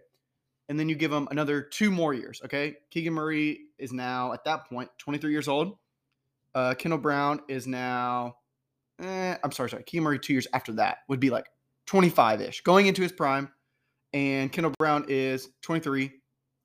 [0.68, 2.40] and then you give him another two more years.
[2.44, 5.76] Okay, Keegan Murray is now at that point 23 years old.
[6.54, 8.36] Uh, Kendall Brown is now,
[9.00, 9.82] eh, I'm sorry, sorry.
[9.82, 11.46] Keegan Murray two years after that would be like
[11.86, 13.50] 25 ish, going into his prime.
[14.12, 16.12] And Kendall Brown is 23.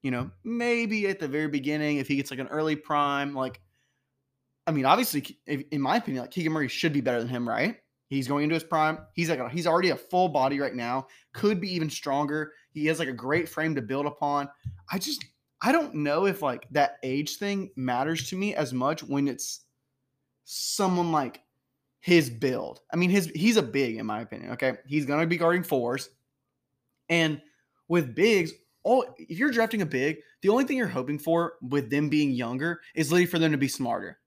[0.07, 3.59] You know, maybe at the very beginning, if he gets like an early prime, like
[4.65, 7.45] I mean, obviously, if- in my opinion, like Keegan Murray should be better than him,
[7.45, 7.75] right?
[8.07, 8.99] He's going into his prime.
[9.15, 11.07] He's like a, he's already a full body right now.
[11.33, 12.53] Could be even stronger.
[12.71, 14.47] He has like a great frame to build upon.
[14.89, 15.25] I just
[15.61, 19.65] I don't know if like that age thing matters to me as much when it's
[20.45, 21.41] someone like
[21.99, 22.79] his build.
[22.93, 24.51] I mean, his he's a big in my opinion.
[24.51, 26.11] Okay, he's gonna be guarding fours,
[27.09, 27.41] and
[27.89, 28.53] with bigs,
[28.88, 32.32] all if you're drafting a big, the only thing you're hoping for with them being
[32.32, 34.17] younger is literally for them to be smarter.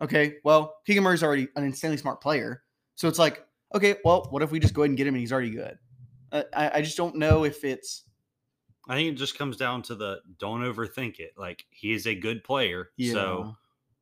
[0.00, 2.62] Okay, well, Keegan Murray's already an insanely smart player.
[2.94, 5.20] So it's like, okay, well, what if we just go ahead and get him and
[5.20, 5.78] he's already good?
[6.32, 8.04] Uh, I, I just don't know if it's.
[8.88, 11.32] I think it just comes down to the don't overthink it.
[11.36, 13.54] Like he is a good player, so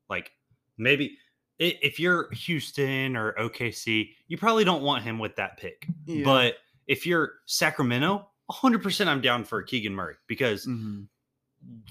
[0.08, 0.30] like
[0.78, 1.18] maybe
[1.58, 5.86] if you're Houston or OKC, you probably don't want him with that pick.
[6.06, 6.24] Yeah.
[6.24, 11.06] But if you're Sacramento, 100% I'm down for Keegan Murray because Mhm,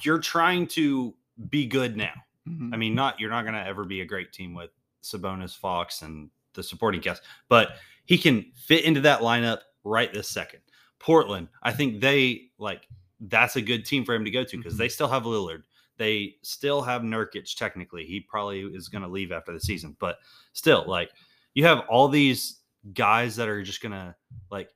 [0.03, 1.15] you're trying to
[1.49, 2.13] be good now.
[2.47, 2.73] mhm.
[2.73, 4.69] I mean, not you're not going to ever be a great team with
[5.01, 10.29] Sabonis, Fox, and the supporting cast, but he can fit into that lineup right this
[10.29, 10.59] second.
[10.99, 12.87] Portland, I think they like
[13.21, 14.77] that's a good team for him to go to because Mhm.
[14.77, 15.63] they still have Lillard.
[15.97, 17.55] They still have Nurkic.
[17.55, 20.19] Technically, he probably is going to leave after the season, but
[20.53, 21.11] still, like
[21.53, 22.59] you have all these
[22.93, 24.13] guys that are just going to
[24.51, 24.69] like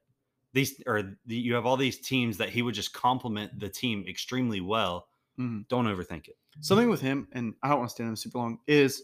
[0.53, 4.05] these, or the, you have all these teams that he would just complement the team
[4.07, 5.07] extremely well.
[5.39, 5.67] Mhm.
[5.67, 6.37] Don't overthink it.
[6.61, 9.03] Something with him, and I don't want to stand him super long, is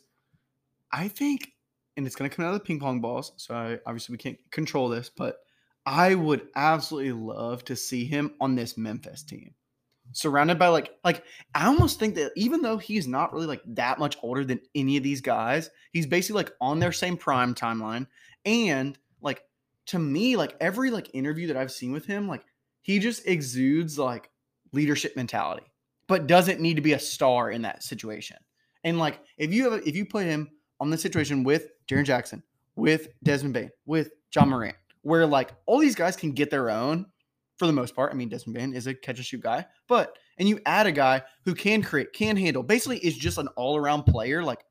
[0.92, 1.54] I think,
[1.98, 3.34] and it's going to come out of the ping pong balls.
[3.38, 5.38] So I, obviously we can't control this, but
[5.86, 9.54] I would absolutely love to see him on this Memphis team,
[10.14, 14.00] surrounded by like like I almost think that even though he's not really like that
[14.00, 18.08] much older than any of these guys, he's basically like on their same prime timeline,
[18.46, 19.44] and like
[19.88, 22.44] to me, like every like interview that I've seen with him, like
[22.82, 24.30] he just exudes like
[24.72, 25.66] leadership mentality
[26.08, 28.38] but doesn't need to be a star in that situation.
[28.84, 32.44] And like if you have if you put him on the situation with Jaren Jackson,
[32.76, 37.06] with Desmond Bane, with Ja Morant, where like all these guys can get their own
[37.58, 38.12] for the most part.
[38.12, 40.92] I mean, Desmond Bane is a catch and shoot guy, but and you add a
[40.92, 44.44] guy who can create, can handle, basically is just an all around player.
[44.44, 44.64] Like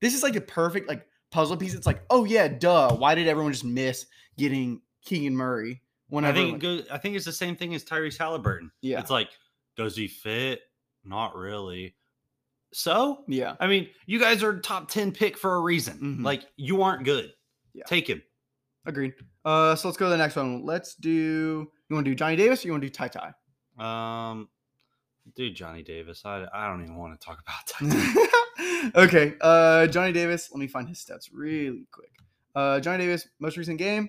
[0.00, 1.74] this is like a perfect like puzzle piece.
[1.74, 2.96] It's like, oh yeah, duh.
[2.96, 5.82] Why did everyone just miss getting Keegan Murray?
[6.08, 8.70] Whenever I think like- goes, I think it's the same thing as Tyrese Halliburton.
[8.82, 9.28] yeah, It's like,
[9.76, 10.60] does he fit?
[11.04, 11.96] Not really.
[12.72, 15.98] So, yeah, I mean, you guys are top 10 pick for a reason.
[16.20, 16.24] Mhm.
[16.24, 17.32] Like, you aren't good.
[17.72, 17.84] Yeah.
[17.86, 18.22] Take him.
[18.86, 19.14] agreed.
[19.46, 20.62] Uh, so let's go to the next one.
[20.64, 21.10] Let's do.
[21.10, 24.30] You want to do Johnny Davis or you want to do Ty Ty?
[24.30, 24.48] Um,
[25.36, 26.22] dude, Johnny Davis.
[26.26, 28.92] I, I don't even want to talk about that.
[28.94, 29.34] okay.
[29.40, 30.50] Uh, Johnny Davis.
[30.52, 32.10] Let me find his stats really quick.
[32.54, 34.08] Uh, Johnny Davis, most recent game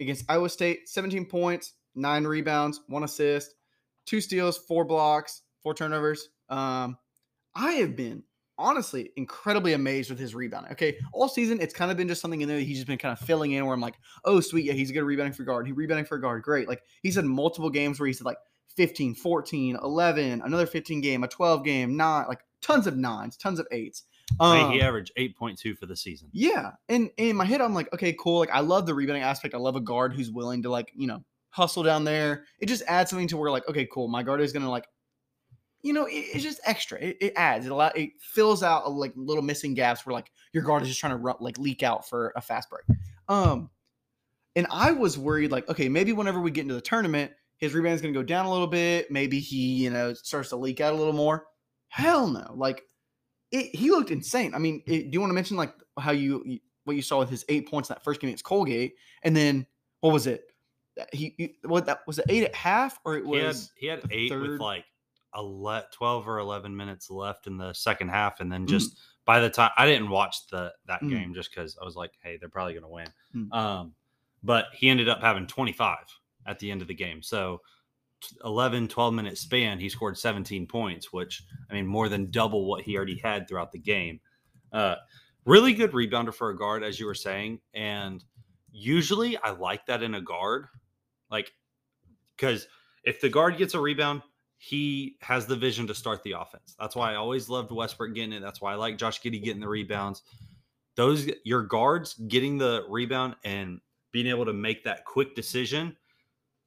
[0.00, 3.54] against Iowa State, 17 points, nine rebounds, one assist,
[4.06, 6.28] two steals, four blocks, four turnovers.
[6.48, 6.96] Um,
[7.54, 8.22] I have been
[8.56, 10.72] honestly incredibly amazed with his rebounding.
[10.72, 12.98] Okay, all season it's kind of been just something in there that he's just been
[12.98, 15.44] kind of filling in where I'm like, oh sweet, yeah, he's a good rebounding for
[15.44, 15.66] guard.
[15.66, 16.68] He rebounding for guard, great.
[16.68, 18.38] Like he's had multiple games where he's like
[18.76, 23.58] 15, 14, 11, another 15 game, a 12 game, nine, like tons of nines, tons
[23.58, 24.04] of eights.
[24.40, 26.28] Um, he averaged 8.2 for the season.
[26.32, 28.38] yeah, and in my head, I'm like, okay, cool.
[28.40, 29.54] Like, I love the rebounding aspect.
[29.54, 32.44] I love a guard who's willing to like, you know, hustle down there.
[32.58, 34.08] It just adds something to where like, okay, cool.
[34.08, 34.86] My guard is gonna like,
[35.82, 36.98] you know, it- it's just extra.
[36.98, 37.66] It, it adds.
[37.66, 40.88] It allow, It fills out a, like little missing gaps where like your guard is
[40.88, 42.98] just trying to run, like leak out for a fast break.
[43.28, 43.70] Um,
[44.56, 47.94] and I was worried like, okay, maybe whenever we get into the tournament, his rebound
[47.94, 49.10] is gonna go down a little bit.
[49.10, 51.46] Maybe he, you know, starts to leak out a little more.
[51.88, 52.52] Hell no.
[52.56, 52.82] Like
[53.54, 54.54] it, he looked insane.
[54.54, 57.30] I mean, it, do you want to mention like how you what you saw with
[57.30, 59.66] his eight points in that first game against Colgate, and then
[60.00, 60.42] what was it?
[61.12, 63.86] He, he what that was it eight at half or it He had, was he
[63.86, 64.84] had eight third- with like
[65.36, 68.38] a le- 12 or 11 minutes left in the second half.
[68.38, 68.68] And then Mm.
[68.68, 71.10] just by the time I didn't watch the that Mm.
[71.10, 73.06] game just because I was like, hey, they're probably going to win.
[73.34, 73.52] Mm.
[73.52, 73.94] Um,
[74.44, 75.98] but he ended up having 25
[76.46, 77.20] at the end of the game.
[77.22, 77.60] So
[78.44, 82.82] 11, 12 minute span, he scored 17 points, which I mean, more than double what
[82.82, 84.20] he already had throughout the game.
[84.72, 84.96] Uh,
[85.44, 87.60] really good rebounder for a guard, as you were saying.
[87.74, 88.24] And
[88.72, 90.66] usually I like that in a guard.
[91.30, 91.52] Like,
[92.36, 92.66] because
[93.04, 94.22] if the guard gets a rebound,
[94.56, 96.74] he has the vision to start the offense.
[96.78, 98.40] That's why I always loved Westbrook getting it.
[98.40, 100.22] That's why I like Josh Giddey getting the rebounds.
[100.96, 103.80] Those your guards getting the rebound and
[104.12, 105.96] being able to make that quick decision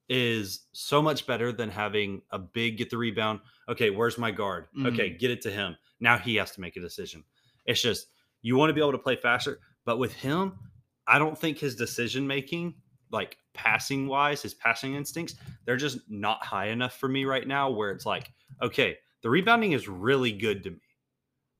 [0.08, 3.40] is so much better than having a big get the rebound.
[3.68, 4.66] Okay, where's my guard?
[4.86, 5.18] Okay, mm-hmm.
[5.18, 5.76] get it to him.
[6.00, 7.24] Now he has to make a decision.
[7.66, 8.06] It's just
[8.42, 10.58] you want to be able to play faster, but with him,
[11.06, 12.74] I don't think his decision making,
[13.10, 17.70] like passing wise, his passing instincts, they're just not high enough for me right now.
[17.70, 20.80] Where it's like, okay, the rebounding is really good to me.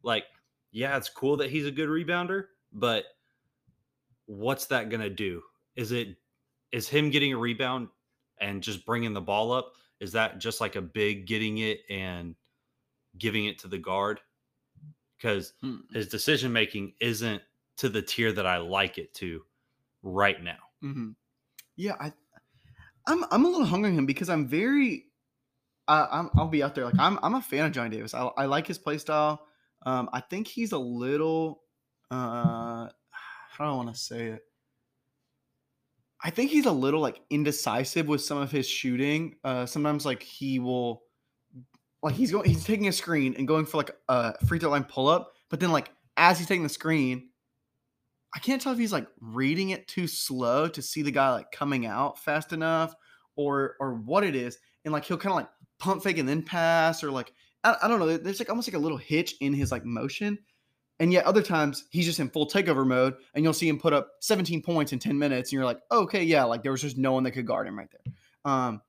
[0.03, 0.25] Like,
[0.71, 3.05] yeah, it's cool that he's a good rebounder, but
[4.27, 5.43] what's that gonna do?
[5.77, 6.17] Is it
[6.73, 7.89] is him getting a rebound
[8.40, 9.74] and just bringing the ball up?
[10.01, 12.37] Is that just like a big getting it and
[13.18, 14.20] giving it to the guard?
[15.16, 15.81] Because Hmm.
[15.92, 17.42] his decision making isn't
[17.79, 19.44] to the tier that I like it to
[20.03, 20.59] right now.
[20.83, 21.16] Mhm.
[21.77, 22.12] Yeah, I,
[23.07, 25.07] I'm I'm a little hung on him because I'm very,
[25.88, 28.14] uh, I'm I'll be out there like I'm I'm a fan of Johnny Davis.
[28.14, 29.46] I, I like his play style.
[29.87, 31.64] Um, I think he's a little
[32.11, 32.88] uh,
[33.51, 34.42] how do I want to say it?
[36.23, 39.37] I think he's a little like indecisive with some of his shooting.
[39.45, 41.03] Uh, sometimes like he will,
[42.03, 44.85] like he's going, he's taking a screen and going for like a free throw line
[44.85, 47.29] pull up, but then like as he's taking the screen,
[48.35, 51.51] I can't tell if he's like reading it too slow to see the guy like
[51.51, 52.95] coming out fast enough
[53.37, 56.43] or or what it is, and like he'll kind of like pump fake and then
[56.43, 57.33] pass or like
[57.65, 58.17] I, I don't know.
[58.17, 60.39] There's like almost like a little hitch in his like motion.
[61.01, 63.93] And yet other times he's just in full takeover mode and you'll see him put
[63.93, 66.99] up 17 points in 10 minutes and you're like, okay, yeah, like there was just
[66.99, 68.15] no one that could guard him right there.
[68.45, 68.83] Um,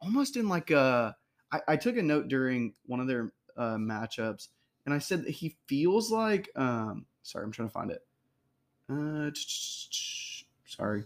[0.00, 1.14] almost in like a,
[1.52, 4.48] I, I took a note during one of their uh, matchups
[4.84, 8.02] and I said that he feels like, um, sorry, I'm trying to find it.
[8.90, 9.30] Uh,
[10.66, 11.04] sorry.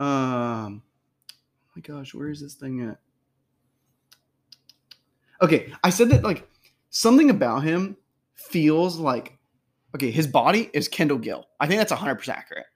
[0.00, 0.82] Um,
[1.30, 2.98] oh my gosh, where is this thing at?
[5.42, 6.48] Okay, I said that like
[6.90, 7.96] something about him
[8.38, 9.38] feels like
[9.94, 11.46] okay, his body is Kendall Gill.
[11.60, 12.66] I think that's 100% accurate.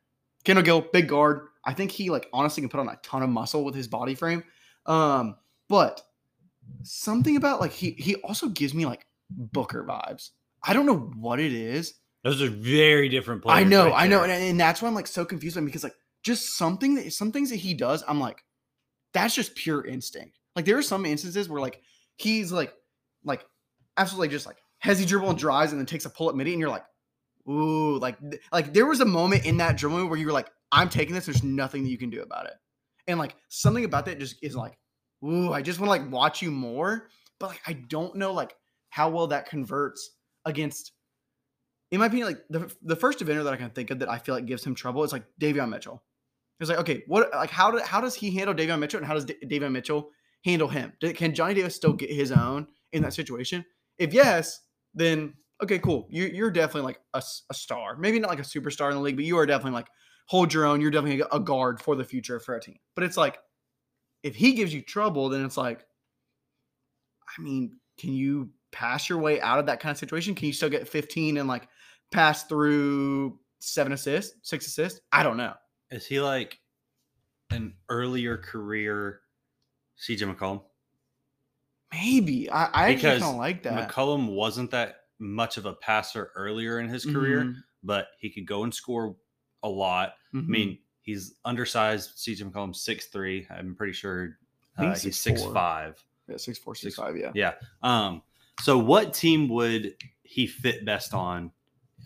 [0.45, 1.49] Kendall Gill, big guard.
[1.65, 4.15] I think he like honestly can put on a ton of muscle with his body
[4.15, 4.43] frame.
[4.87, 5.37] Um,
[5.69, 6.03] but
[6.83, 10.31] something about like he he also gives me like Booker vibes.
[10.63, 11.95] I don't know what it is.
[12.25, 13.61] Those are very different players.
[13.61, 15.83] I know, right I know, and, and that's why I'm like so confused him because
[15.83, 18.45] like just something that some things that he does, I'm like,
[19.13, 20.39] that's just pure instinct.
[20.55, 21.81] Like there are some instances where like
[22.17, 22.73] he's like
[23.25, 23.45] like
[23.97, 26.53] absolutely just like has he dribble and drives and then takes a pull up midi
[26.53, 26.85] and you're like,
[27.49, 28.19] ooh, like
[28.51, 31.27] like there was a moment in that dribbling where you were like, I'm taking this.
[31.27, 32.55] There's nothing that you can do about it,
[33.07, 34.77] and like something about that just is like,
[35.25, 38.57] ooh, I just want to like watch you more, but like I don't know like
[38.91, 40.11] how well that converts
[40.45, 40.93] against.
[41.93, 44.19] In my opinion, like the the first defender that I can think of that I
[44.19, 46.03] feel like gives him trouble is like Davion Mitchell.
[46.59, 49.15] It's like, okay, what like how do, how does he handle Davion Mitchell and how
[49.15, 50.11] does D- Davion Mitchell
[50.45, 50.93] handle him?
[51.01, 53.65] Do- Can Johnny Davis still get his own in that situation?
[53.99, 54.61] If yes,
[54.95, 56.09] then okay, cool.
[56.11, 57.97] You, you're definitely like a, a star.
[57.97, 59.89] Maybe not like a superstar in the league, but you are definitely like
[60.27, 60.81] hold your own.
[60.81, 62.79] You're definitely a guard for the future for a team.
[62.95, 63.39] But it's like
[64.23, 65.87] if he gives you trouble, then it's like,
[67.39, 70.35] I mean, can you pass your way out of that kind of situation?
[70.35, 71.69] Can you still get 15 and like
[72.11, 75.01] pass through seven assists, six assists?
[75.13, 75.55] I don't know.
[75.91, 76.59] Is he like
[77.51, 79.21] an earlier career
[80.01, 80.63] CJ McCollum?
[81.93, 83.89] Maybe I, I actually Because kind of like that.
[83.89, 88.47] McCollum wasn't that much of a passer earlier in his career, Mhm, but he could
[88.47, 89.15] go and score
[89.63, 90.15] a lot.
[90.35, 90.45] mhm.
[90.45, 92.17] I mean, he's undersized.
[92.19, 93.47] CJ McCollum six three.
[93.51, 94.39] I'm pretty sure
[94.79, 95.15] uh, he's 6'4".
[95.15, 96.05] six five.
[96.29, 97.17] yeah, six four, six six- five.
[97.17, 97.31] Yeah.
[97.35, 97.53] Yeah.
[97.83, 98.23] Um.
[98.61, 101.51] So, what team would he fit best on?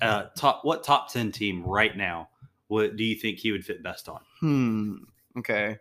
[0.01, 0.64] Uh, top.
[0.64, 2.29] What top ten team right now?
[2.68, 4.20] What do you think he would fit best on?
[4.40, 4.94] Hmm.
[5.38, 5.79] Okay.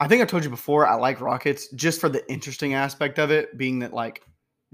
[0.00, 3.30] I think I told you before I like Rockets just for the interesting aspect of
[3.30, 4.22] it, being that like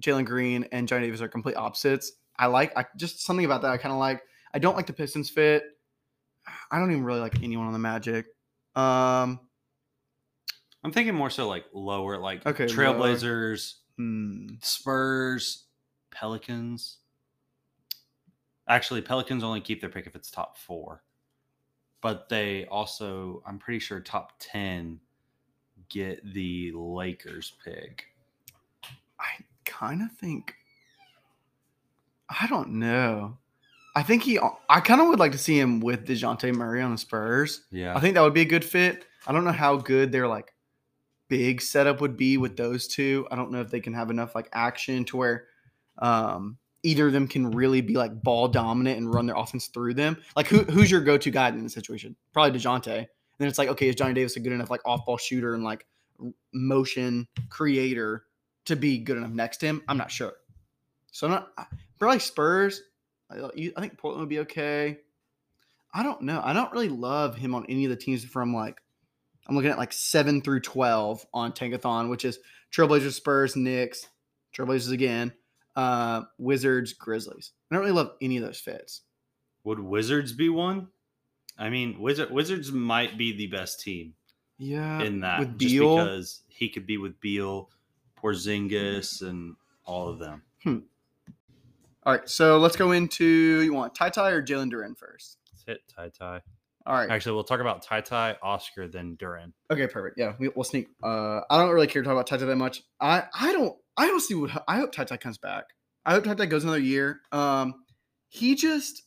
[0.00, 2.12] Jalen Green and Johnny Davis are complete opposites.
[2.38, 4.22] I like I just something about that I kind of like.
[4.52, 5.64] I don't like the Pistons fit.
[6.70, 8.26] I don't even really like anyone on the Magic.
[8.76, 9.40] Um.
[10.82, 14.46] I'm thinking more so like lower, like Okay, Trailblazers, Hmm.
[14.60, 15.64] Spurs,
[16.10, 16.98] Pelicans.
[18.68, 21.02] Actually, Pelicans only keep their pick if it's top four,
[22.02, 25.00] but they also, I'm pretty sure, top ten
[25.88, 28.06] get the Lakers pick.
[29.18, 30.54] I kind of think.
[32.28, 33.38] I don't know.
[33.96, 34.38] I think he.
[34.68, 37.64] I kind of would like to see him with Dejounte Murray on the Spurs.
[37.70, 39.04] Yeah, I think that would be a good fit.
[39.26, 40.52] I don't know how good their like
[41.28, 43.26] big setup would be with those two.
[43.30, 45.46] I don't know if they can have enough like action to where
[45.98, 49.94] um either of them can really be like ball dominant and run their offense through
[49.94, 50.16] them.
[50.36, 52.14] Like who who's your go-to guy in this situation?
[52.32, 53.06] Probably DeJounte.
[53.38, 55.86] Then it's like, okay, is Johnny Davis a good enough like off-ball shooter and like
[56.52, 58.24] motion creator
[58.66, 59.82] to be good enough next to him?
[59.88, 60.34] I'm not sure.
[61.12, 61.68] So I'm not
[61.98, 62.82] probably Spurs.
[63.30, 63.44] I,
[63.76, 64.98] I think Portland would be okay.
[65.92, 66.40] I don't know.
[66.44, 68.80] I don't really love him on any of the teams from like
[69.46, 72.38] I'm looking at like seven through twelve on Tankathon, which is
[72.72, 74.08] Trailblazers, Spurs, Knicks,
[74.56, 75.32] Trailblazers again,
[75.76, 77.52] uh, Wizards, Grizzlies.
[77.70, 79.02] I don't really love any of those fits.
[79.64, 80.88] would Wizards be one?
[81.58, 84.14] I mean, Wizard Wizards might be the best team
[84.58, 85.96] Yeah, in that, with just Beal.
[85.96, 87.70] because he could be with Beal,
[88.20, 90.42] Porzingis, and all of them.
[92.06, 95.38] All right, so let's go into you want Ty Ty or Jalen Duren first.
[95.52, 96.40] Let's hit Ty Ty.
[96.86, 97.08] All right.
[97.08, 99.52] Actually, we'll talk about Ty Ty, Oscar, then Duren.
[99.70, 100.18] Okay, perfect.
[100.18, 100.88] Yeah, we, we'll sneak.
[101.02, 102.82] Uh, I don't really care to talk about Ty Ty that much.
[103.00, 103.74] I I don't.
[103.96, 104.50] I honestly would.
[104.68, 105.64] I hope Ty Ty comes back.
[106.04, 107.20] I hope Ty Ty goes another year.
[107.32, 107.74] Um,
[108.28, 109.03] he just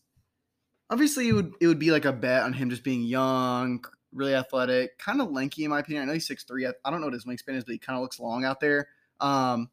[0.89, 4.35] obviously it would it would be like a bet on him just being young, really
[4.35, 6.03] athletic, kind of lanky in my opinion.
[6.03, 6.65] I know he's six three.
[6.65, 8.59] I, I don't know what his wingspan is, but he kind of looks long out
[8.59, 8.87] there.
[9.19, 9.69] Um,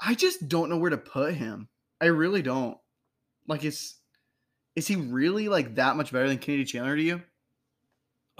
[0.00, 1.68] I just don't know where to put him.
[2.00, 2.78] I really don't.
[3.46, 3.94] Like, is
[4.76, 7.22] is he really like that much better than Kennedy Chandler to you?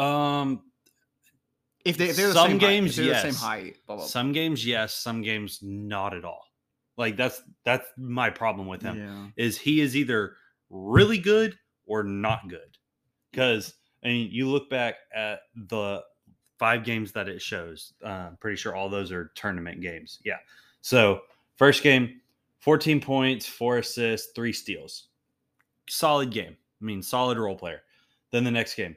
[0.05, 0.63] Um,
[1.85, 3.43] If they if they're the Some same games, height, they're the same yes.
[3.43, 3.77] height.
[3.87, 4.07] Blah, blah, blah.
[4.07, 6.45] some games yes, some games not at all.
[6.97, 8.99] Like that's that's my problem with him.
[8.99, 9.45] Yeah.
[9.45, 10.37] Is he is either
[10.71, 11.57] really good
[11.89, 12.79] or not good.
[13.31, 13.75] Because
[14.05, 16.03] I mean, you look back at the
[16.59, 17.95] five games that it shows.
[18.05, 20.21] Uh, pretty sure all those are tournament games.
[20.25, 20.39] Yeah.
[20.81, 21.23] So
[21.57, 22.21] first game,
[22.61, 25.09] 14 points, four assists, three steals.
[25.89, 26.57] Solid game.
[26.81, 27.83] I mean, solid role player.
[28.31, 28.97] Then the next game,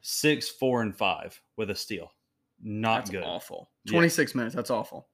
[0.00, 2.12] six, four, and five with a steal.
[2.62, 3.22] Not That's good.
[3.24, 3.70] awful.
[3.84, 3.92] Yeah.
[3.92, 4.54] 26 minutes.
[4.54, 5.08] That's awful.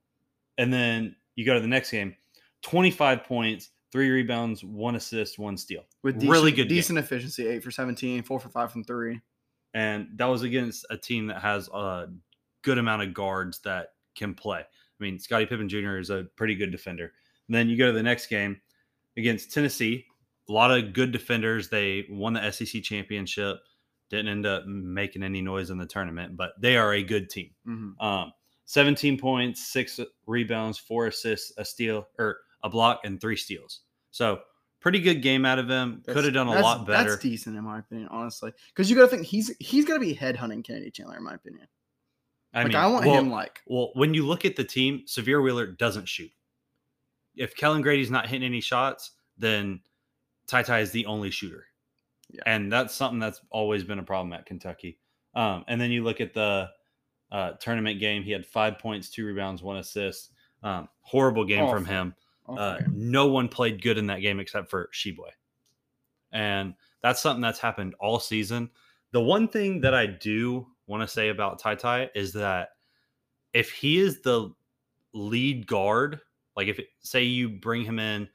[0.57, 2.15] And then you go to the next game,
[2.63, 5.85] 25 points, three rebounds, one assist, one steal.
[6.03, 6.77] With decent, Really good game.
[6.77, 9.21] decent efficiency, eight for 17, four for five from three.
[9.73, 12.09] and that was against a team that has a
[12.63, 14.59] good amount of guards that can play.
[14.61, 14.67] I
[14.99, 15.99] mean, Scottie Pippen Jr.
[15.99, 17.13] is a pretty good defender.
[17.47, 18.61] And then you go to the next game
[19.17, 20.05] against Tennessee.
[20.49, 21.69] A lot of good defenders.
[21.69, 23.59] They won the SEC championship.
[24.11, 27.51] Didn't end up making any noise in the tournament, but they are a good team.
[27.67, 28.01] Mhm.
[28.03, 28.33] Um,
[28.65, 33.83] 17 points, six rebounds, four assists, a steal or a block, and three steals.
[34.11, 34.41] So
[34.81, 36.03] pretty good game out of him.
[36.07, 37.11] Could have done a lot better.
[37.11, 38.53] That's decent in my opinion, honestly.
[38.69, 41.23] Because you got to think he's he's got to be head hunting Kennedy Chandler, in
[41.23, 41.69] my opinion.
[42.53, 45.03] I like mean, I want well, him like Well, when you look at the team,
[45.07, 46.31] Sahvir Wheeler doesn't shoot.
[47.37, 49.81] If Kellan Grady's not hitting any shots, then
[50.47, 51.67] Ty Ty is the only shooter.
[52.31, 52.43] Yeah.
[52.47, 54.99] And that's something that's always been a problem at Kentucky.
[55.35, 56.69] Um, and then you look at the
[57.33, 60.31] uh, tournament game, he had five points, two rebounds, one assist.
[60.63, 62.15] Um, horrible game from him.
[62.47, 65.31] Oh, Uh, no one played good in that game except for Tshiebwe.
[66.33, 68.71] And that's something that's happened all season.
[69.13, 72.71] The one thing that I do want to say about Ty Ty is that
[73.53, 74.51] if he is the
[75.13, 76.21] lead guard,
[76.57, 78.29] like if say you bring him in,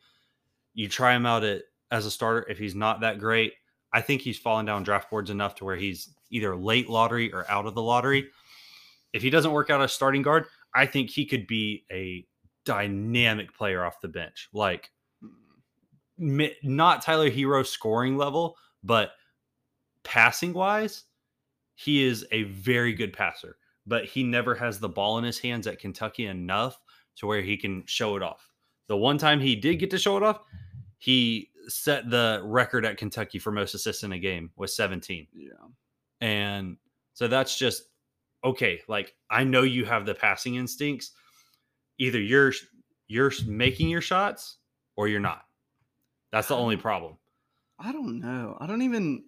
[0.73, 3.53] you try him out at, as a starter, if he's not that great,
[3.91, 7.49] I think he's fallen down draft boards enough to where he's either late lottery or
[7.49, 8.29] out of the lottery.
[9.11, 12.25] If he doesn't work out as starting guard, I think he could be a
[12.65, 14.49] dynamic player off the bench.
[14.53, 14.91] Like
[16.19, 16.51] mm.
[16.63, 19.11] not Tyler Herro scoring level, but
[20.03, 21.03] passing wise,
[21.75, 23.57] he is a very good passer.
[23.87, 26.79] But he never has the ball in his hands at Kentucky enough
[27.17, 28.49] to where he can show it off.
[28.87, 30.41] The one time he did get to show it off,
[30.97, 35.27] he set the record at Kentucky for most assists in a game with 17.
[35.33, 35.49] yeah.
[36.21, 36.77] And
[37.13, 37.83] so that's just
[38.43, 38.81] okay.
[38.87, 41.11] Like I know you have the passing instincts.
[41.99, 42.53] Either you're
[43.07, 44.57] you're making your shots
[44.95, 45.45] or you're not.
[46.31, 47.17] That's the only problem.
[47.77, 48.57] I don't know.
[48.59, 49.25] I don't even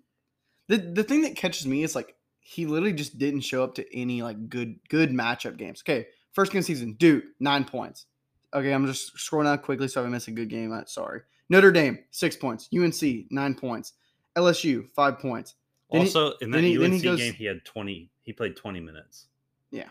[0.67, 3.95] the the thing that catches me is like he literally just didn't show up to
[3.97, 5.81] any like good good matchup games.
[5.83, 8.05] Okay, first game of season, Duke nine points.
[8.53, 10.73] Okay, I'm just scrolling down quickly so I miss a good game.
[10.73, 11.21] I'm sorry.
[11.49, 12.69] Notre Dame six points.
[12.73, 13.93] UNC nine points.
[14.35, 15.55] LSU five points.
[15.91, 18.09] Then he- also, in that then he- he UNC goes- game, he had 20.
[18.23, 19.27] He played 20 minutes.
[19.71, 19.89] Yeah.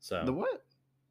[0.00, 0.64] So The what?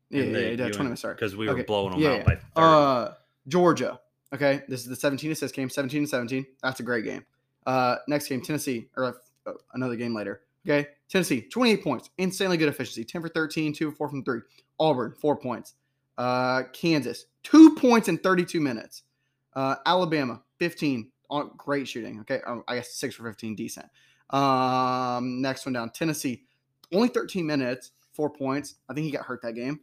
[0.10, 1.02] Yeah, yeah, yeah, yeah, 20 minutes.
[1.02, 1.14] Sorry.
[1.16, 2.24] because we were Okay, blowing them yeah, out yeah.
[2.24, 2.42] by 30.
[2.56, 3.14] Uh,
[3.48, 4.00] Georgia.
[4.34, 5.70] Okay, this is the 17 assist game.
[5.70, 6.46] 17 and 17.
[6.64, 7.26] That's a great game.
[7.66, 10.42] Uh, next game, Tennessee, or uh, another game later.
[10.68, 14.40] Okay, Tennessee, 28 points, insanely good efficiency, 10 for 13, 2 for 4 from 3.
[14.80, 15.74] Auburn, 4 points.
[16.18, 19.04] Uh, Kansas, 2 points in 32 minutes.
[19.54, 22.20] Uh, Alabama, 15, on great shooting.
[22.22, 23.86] Okay, um, I guess 6 for 15, decent.
[24.32, 26.44] Um, next one down, Tennessee,
[26.94, 28.76] only 13 minutes, 4 points.
[28.90, 29.80] I think he got hurt that game.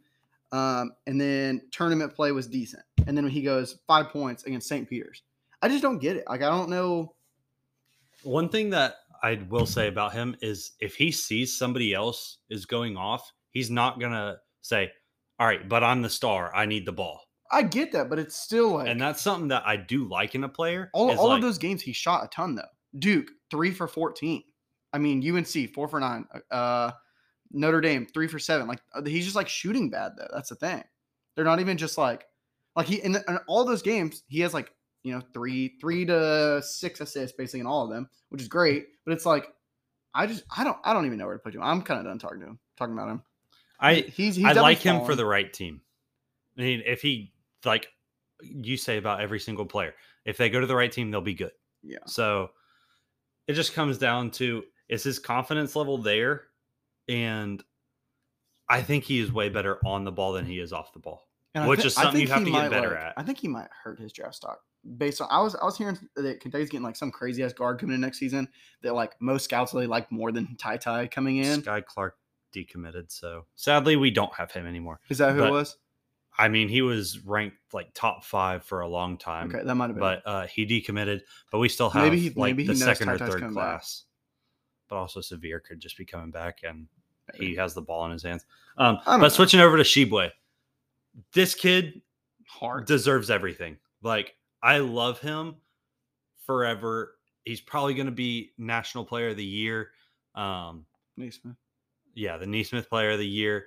[0.51, 2.83] Um, and then tournament play was decent.
[3.05, 4.89] And then he goes five points against St.
[4.89, 5.23] Peter's,
[5.61, 6.25] I just don't get it.
[6.27, 7.13] Like I don't know.
[8.23, 12.65] One thing that I will say about him is if he sees somebody else is
[12.65, 14.91] going off, he's not gonna say,
[15.39, 16.53] "All right, but I'm the star.
[16.55, 19.63] I need the ball." I get that, but it's still like And that's something that
[19.65, 20.89] I do like in a player.
[20.93, 22.63] all, all like, of those games he shot a ton though.
[22.99, 24.43] Duke three for fourteen.
[24.93, 26.25] I mean UNC four for nine.
[26.51, 26.91] Uh,
[27.51, 28.67] Notre Dame three for seven.
[28.67, 30.27] Like uh, he's just like shooting bad though.
[30.33, 30.83] That's the thing.
[31.35, 32.25] They're not even just like
[32.75, 34.71] like he in, in all those games he has like
[35.03, 38.87] you know three three to six assists basically in all of them, which is great.
[39.05, 39.47] But it's like
[40.13, 41.63] I just I don't I don't even know where to put him.
[41.63, 43.23] I'm kind of done talking to him talking about him.
[43.79, 45.81] I he's, he's I like him for the right team.
[46.57, 47.33] I mean, if he
[47.65, 47.87] like
[48.41, 49.93] you say about every single player,
[50.25, 51.51] if they go to the right team, they'll be good.
[51.83, 51.99] yeah.
[52.05, 52.49] So
[53.47, 56.43] it just comes down to is his confidence level there?
[57.07, 57.63] And
[58.69, 61.27] I think he is way better on the ball than he is off the ball.
[61.55, 63.13] And Which is something you have to get better like- at.
[63.17, 64.59] I think he might hurt his draft stock
[64.97, 67.79] based on I was I was hearing that Kentucky's getting like some crazy ass guard
[67.79, 68.47] coming in next season
[68.83, 71.61] that like most scouts really like more than Ty Ty coming in.
[71.61, 72.15] Skyy Clark
[72.55, 74.99] decommitted, so sadly we don't have him anymore.
[75.09, 75.77] Is that who but- it was?
[76.39, 79.47] I mean, he was ranked like top five for a long time.
[79.49, 79.99] Okay, that might have been.
[80.01, 81.21] but uh, he decommitted.
[81.51, 83.79] But we still have Maybe he- like maybe the second or third coming back.
[83.79, 84.03] class.
[84.87, 86.87] But also Sahvir could just be coming back, and
[87.35, 88.45] he has the ball in his hands.
[88.77, 89.29] Um, I don't but know.
[89.29, 90.31] switching over to Tshiebwe,
[91.33, 92.01] this kid
[92.47, 92.85] hard.
[92.85, 93.77] deserves everything.
[94.03, 95.55] Like I love him
[96.45, 97.15] forever.
[97.45, 99.91] He's probably going to be National Player of the Year.
[100.35, 100.85] Um,
[101.17, 101.55] Naismith.
[102.13, 103.65] yeah, the Neesmith Player of the Year.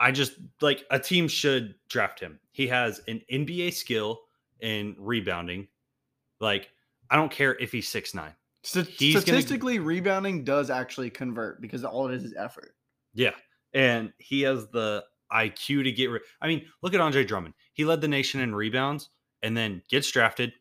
[0.00, 2.40] I just like a team should draft him.
[2.52, 4.22] He has an NBA skill
[4.60, 5.68] in rebounding.
[6.40, 6.70] Like
[7.10, 8.34] I don't care if he's six nine.
[8.64, 12.74] St- He's gonna- statistically, rebounding does actually convert because all it is is effort.
[13.14, 13.34] Yeah,
[13.72, 16.06] and he has the IQ to get.
[16.10, 17.54] Rid- I mean, look at Andre Drummond.
[17.74, 19.10] He led the nation in rebounds,
[19.42, 20.52] and then gets drafted,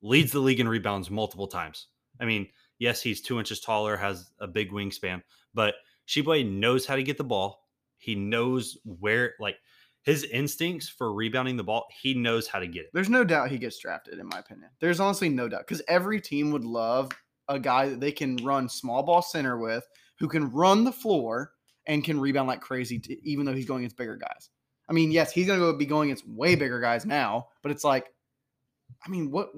[0.00, 1.88] leads the league in rebounds multiple times.
[2.20, 2.48] I mean,
[2.78, 5.22] yes, he's two inches taller, has a big wingspan,
[5.54, 5.74] but
[6.08, 7.68] Tshiebwe knows how to get the ball.
[7.98, 9.58] He knows where, like,
[10.02, 11.86] his instincts for rebounding the ball.
[12.02, 12.90] He knows how to get it.
[12.92, 14.70] There's no doubt he gets drafted, in my opinion.
[14.80, 17.10] There's honestly no doubt because every team would love
[17.48, 19.84] a guy that they can run small ball center with,
[20.18, 21.52] who can run the floor
[21.86, 24.50] and can rebound like crazy, t- even though he's going against bigger guys.
[24.88, 27.84] I mean, yes, he's going to be going against way bigger guys now, but it's
[27.84, 28.12] like,
[29.04, 29.50] I mean, what?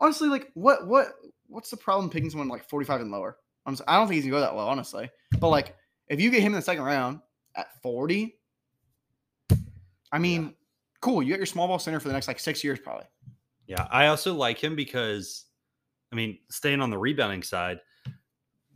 [0.00, 0.86] Honestly, like, what?
[0.86, 1.12] What?
[1.46, 3.36] What's the problem picking someone like 45 and lower?
[3.66, 5.10] I'm, I don't think he's gonna go that low, honestly.
[5.38, 5.76] But like,
[6.08, 7.20] if you get him in the second round
[7.56, 8.34] at 40,
[10.12, 10.54] I mean,
[11.00, 11.22] cool.
[11.22, 13.06] You got your small ball center for the next like six years, probably.
[13.66, 15.44] Yeah, I also like him because,
[16.12, 17.80] I mean, staying on the rebounding side,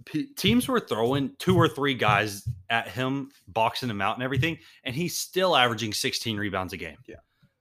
[0.05, 4.59] p- teams were throwing two or three guys at him, boxing him out and everything,
[4.85, 6.97] and he's still averaging 16 rebounds a game.
[7.07, 7.17] Yeah.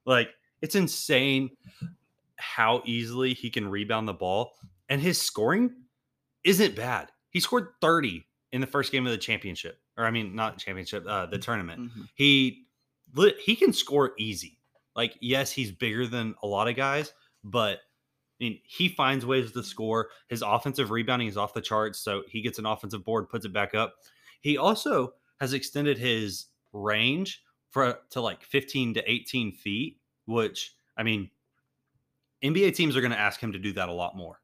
[0.06, 0.30] Like,
[0.62, 1.50] it's insane
[2.36, 4.52] how easily he can rebound the ball,
[4.88, 5.72] and his scoring
[6.44, 7.10] isn't bad.
[7.30, 11.04] He scored 30 in the first game of the championship, or I mean, not championship,
[11.08, 12.63] uh, the tournament he lit-
[13.40, 14.58] he can score easy.
[14.96, 17.12] Like yes, he's bigger than a lot of guys,
[17.42, 17.78] but
[18.40, 20.10] I mean, he finds ways to score.
[20.28, 23.52] His offensive rebounding is off the charts, so he gets an offensive board, puts it
[23.52, 23.94] back up.
[24.40, 31.02] He also has extended his range for to like 15 to 18 feet, which I
[31.02, 31.30] mean,
[32.42, 34.40] NBA teams are going to ask him to do that a lot more.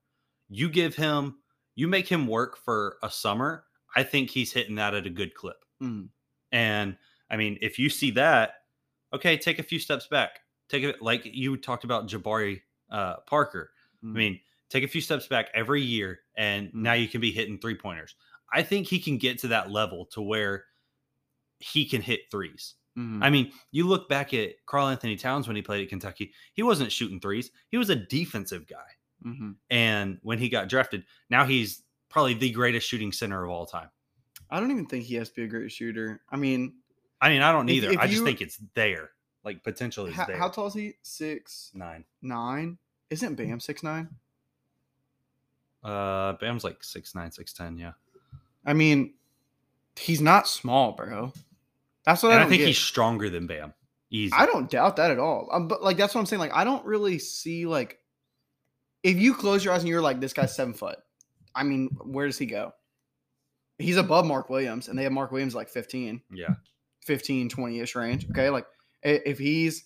[0.49, 1.37] You give him,
[1.75, 3.65] you make him work for a summer.
[3.95, 5.65] I think he's hitting that at a good clip.
[5.83, 6.09] Mhm.
[6.53, 6.97] And
[7.31, 8.60] I mean, if you see that,
[9.13, 10.41] okay, take a few steps back.
[10.69, 13.73] Take it like you talked about Jabari uh, Parker.
[14.05, 14.15] Mhm.
[14.15, 17.59] I mean, take a few steps back every year, and now you can be hitting
[17.59, 18.15] three pointers.
[18.53, 20.65] I think he can get to that level to where
[21.59, 22.75] he can hit threes.
[22.99, 23.23] Mhm.
[23.23, 26.93] I mean, you look back at Karl-Anthony Towns when he played at Kentucky, he wasn't
[26.93, 27.51] shooting threes.
[27.69, 28.87] He was a defensive guy.
[29.25, 29.59] Mhm.
[29.71, 33.91] And when he got drafted, now he's probably the greatest shooting center of all time.
[34.51, 36.23] I don't even think he has to be a great shooter.
[36.31, 36.80] I mean,
[37.21, 37.91] I mean, I don't If- either.
[37.93, 39.11] if I just you- think it's there.
[39.45, 40.37] Like potential is how, there.
[40.37, 40.95] how tall is he?
[41.03, 42.05] Six Nine.
[42.21, 42.77] nine.
[43.09, 44.09] Isn't Bam six nine?
[45.83, 47.79] Uh, Bam's like six nine, six ten.
[47.79, 47.93] Yeah,
[48.67, 49.15] I mean,
[49.97, 51.33] he's not small, bro.
[52.05, 52.69] That's what and I, I, think get.
[52.69, 53.73] he's stronger than Bam.
[54.11, 54.33] Easy.
[54.37, 55.49] I don't doubt that at all.
[55.53, 56.41] Um, but like that's what I'm saying.
[56.41, 57.99] Like I don't really see like
[59.03, 60.99] if you close your eyes and you're like this guy's seven foot.
[61.55, 62.75] I mean, where does he go?
[63.79, 66.55] He's above Mark Williams, and they have Mark Williams like 15, Yeah.
[67.07, 68.29] 15, 20 ish range.
[68.31, 68.67] Okay, like
[69.03, 69.85] if he's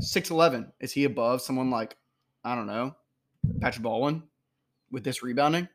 [0.00, 1.96] six eleven, is he above someone like
[2.44, 2.94] I don't know
[3.60, 4.22] Patrick Baldwin
[4.90, 5.68] with this rebounding?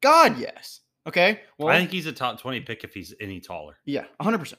[0.00, 0.80] God, yes.
[1.06, 3.76] Okay, well, I think he's a top twenty pick if he's any taller.
[3.84, 4.54] yeah, 100%.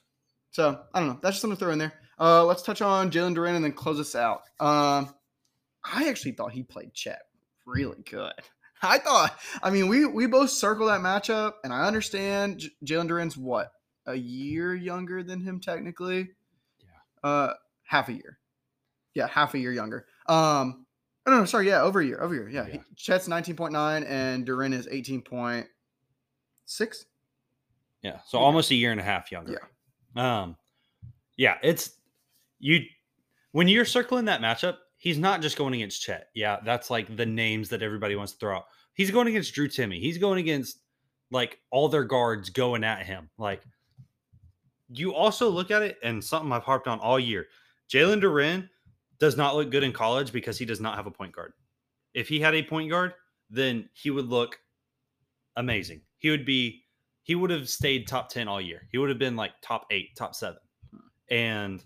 [0.51, 1.19] So, I don't know.
[1.21, 1.93] That's just something to throw in there.
[2.19, 4.41] Uh, let's touch on Jalen Duren and then close us out.
[4.59, 5.13] Um,
[5.83, 7.19] I actually thought he played Chet
[7.65, 8.31] really good.
[8.81, 13.09] I thought, I mean, we we both circle that matchup, and I understand J- Jalen
[13.09, 13.71] Duren's what
[14.07, 16.29] a year younger than him technically.
[16.79, 17.29] Yeah.
[17.29, 17.53] Uh,
[17.83, 18.39] half a year.
[19.13, 20.05] Yeah, half a year younger.
[20.27, 20.85] Um,
[21.25, 22.49] oh, no, no, sorry, yeah, over a year, over a year.
[22.49, 22.81] Yeah, Yeah.
[22.95, 25.67] Chet's nineteen point nine, and Duren is eighteen point
[26.65, 27.05] six.
[28.01, 28.19] Yeah.
[28.27, 28.45] So Okay.
[28.45, 29.59] almost a year and a half younger.
[30.15, 30.41] Yeah.
[30.41, 30.57] Um,
[31.35, 31.91] yeah, it's
[32.59, 32.81] you
[33.51, 36.27] when you're circling that matchup, he's not just going against Chet.
[36.35, 38.65] Yeah, that's like the names that everybody wants to throw out.
[38.93, 39.99] He's going against Drew Timme.
[39.99, 40.79] He's going against
[41.31, 43.29] like all their guards going at him.
[43.37, 43.63] Like
[44.89, 47.47] you also look at it, and something I've harped on all year.
[47.89, 48.69] Jalen Duren
[49.19, 51.53] does not look good in college because he does not have a point guard.
[52.13, 53.13] If he had a point guard,
[53.49, 54.57] then he would look
[55.55, 56.01] amazing.
[56.17, 56.83] He would be
[57.23, 58.87] he would have stayed top 10 all year.
[58.91, 60.57] He would have been like top 8, top 7.
[60.91, 60.97] Hmm.
[61.29, 61.83] And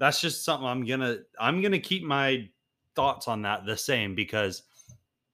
[0.00, 2.48] that's just something I'm going to I'm going to keep my
[2.96, 4.64] thoughts on that the same because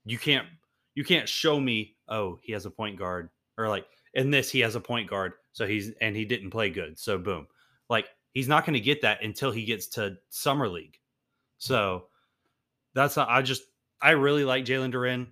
[0.05, 0.47] you can't
[0.95, 4.61] you can't show me oh, he has a point guard or like in this he
[4.61, 6.99] has a point guard so he's and he didn't play good.
[6.99, 7.47] So boom.
[7.89, 10.99] Like he's not going to get that until he gets to summer league.
[11.57, 12.09] So
[12.95, 13.63] that's I just
[14.03, 15.29] I really like Jalen Duren.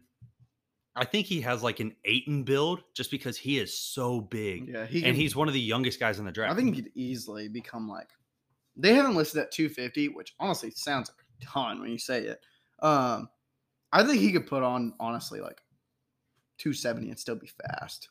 [0.97, 4.68] I think he has like an Ayton build just because he is so big.
[4.68, 6.55] Yeah, he and he's one of the youngest guys in the draft.
[6.55, 8.09] I think he could easily become like.
[8.77, 12.41] They haven't listed at 250, which honestly sounds like a ton when you say it.
[12.81, 13.29] Um,
[13.93, 15.61] I think he could put on honestly like
[16.59, 18.09] 270 and still be fast,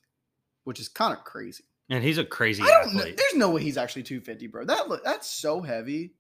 [0.64, 1.64] which is kind of crazy.
[1.90, 3.00] And he's a crazy I don't know.
[3.02, 3.18] athlete.
[3.18, 4.66] There's no way he's actually 250, bro.
[4.66, 6.14] That look that's so heavy.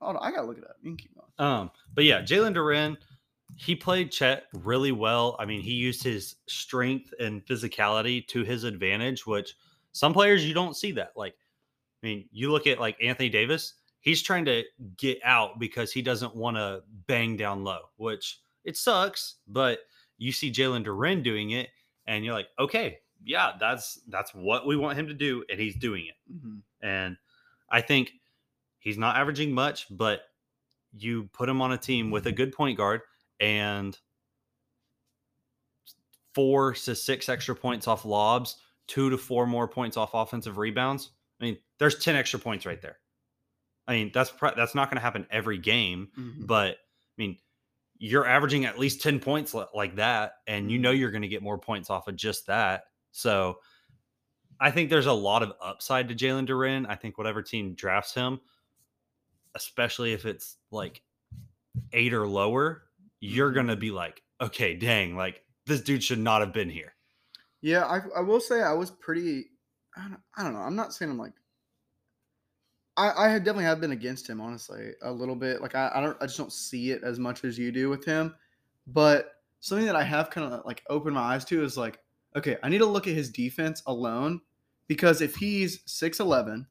[0.00, 0.76] Hold on, I gotta look it up.
[0.82, 1.50] You can keep going.
[1.50, 2.96] Um, but yeah, Jalen Duren,
[3.56, 5.36] he played Chet really well.
[5.38, 9.54] I mean, he used his strength and physicality to his advantage, which
[9.92, 11.12] some players you don't see that.
[11.16, 11.34] Like,
[12.02, 14.64] I mean, you look at like Anthony Davis, he's trying to
[14.96, 19.80] get out because he doesn't want to bang down low, which it sucks, but
[20.18, 21.68] you see Jalen Duren doing it,
[22.06, 25.76] and you're like, okay, yeah, that's that's what we want him to do, and he's
[25.76, 26.16] doing it.
[26.82, 27.16] And
[27.70, 28.12] I think
[28.78, 30.22] he's not averaging much, but
[30.92, 33.00] you put him on a team with a good point guard
[33.40, 33.98] and
[36.34, 38.56] four to six extra points off lobs,
[38.86, 41.10] two to four more points off offensive rebounds.
[41.40, 42.98] I mean, there's 10 extra points right there.
[43.86, 46.46] I mean, that's that's not going to happen every game, Mhm.
[46.46, 46.78] but I
[47.18, 47.38] mean,
[47.98, 51.28] you're averaging at least 10 points li- like that and you know you're going to
[51.28, 52.84] get more points off of just that.
[53.12, 53.60] So
[54.60, 56.86] I think there's a lot of upside to Jalen Duren.
[56.88, 58.40] I think whatever team drafts him,
[59.54, 61.02] especially if it's like
[61.92, 62.84] eight or lower,
[63.20, 63.52] you're Mhm.
[63.52, 66.94] gonna be like, okay, dang, like this dude should not have been here.
[67.60, 69.50] Yeah, I, I will say I was pretty.
[69.96, 70.60] I don't, I don't know.
[70.60, 71.34] I'm not saying I'm like.
[72.96, 75.60] I I had definitely have been against him honestly a little bit.
[75.62, 78.04] Like I, I don't I just don't see it as much as you do with
[78.04, 78.34] him.
[78.86, 82.01] But something that I have kind of like opened my eyes to is like,
[82.36, 84.40] okay, I need to look at his defense alone
[84.88, 86.66] because if he's six eleven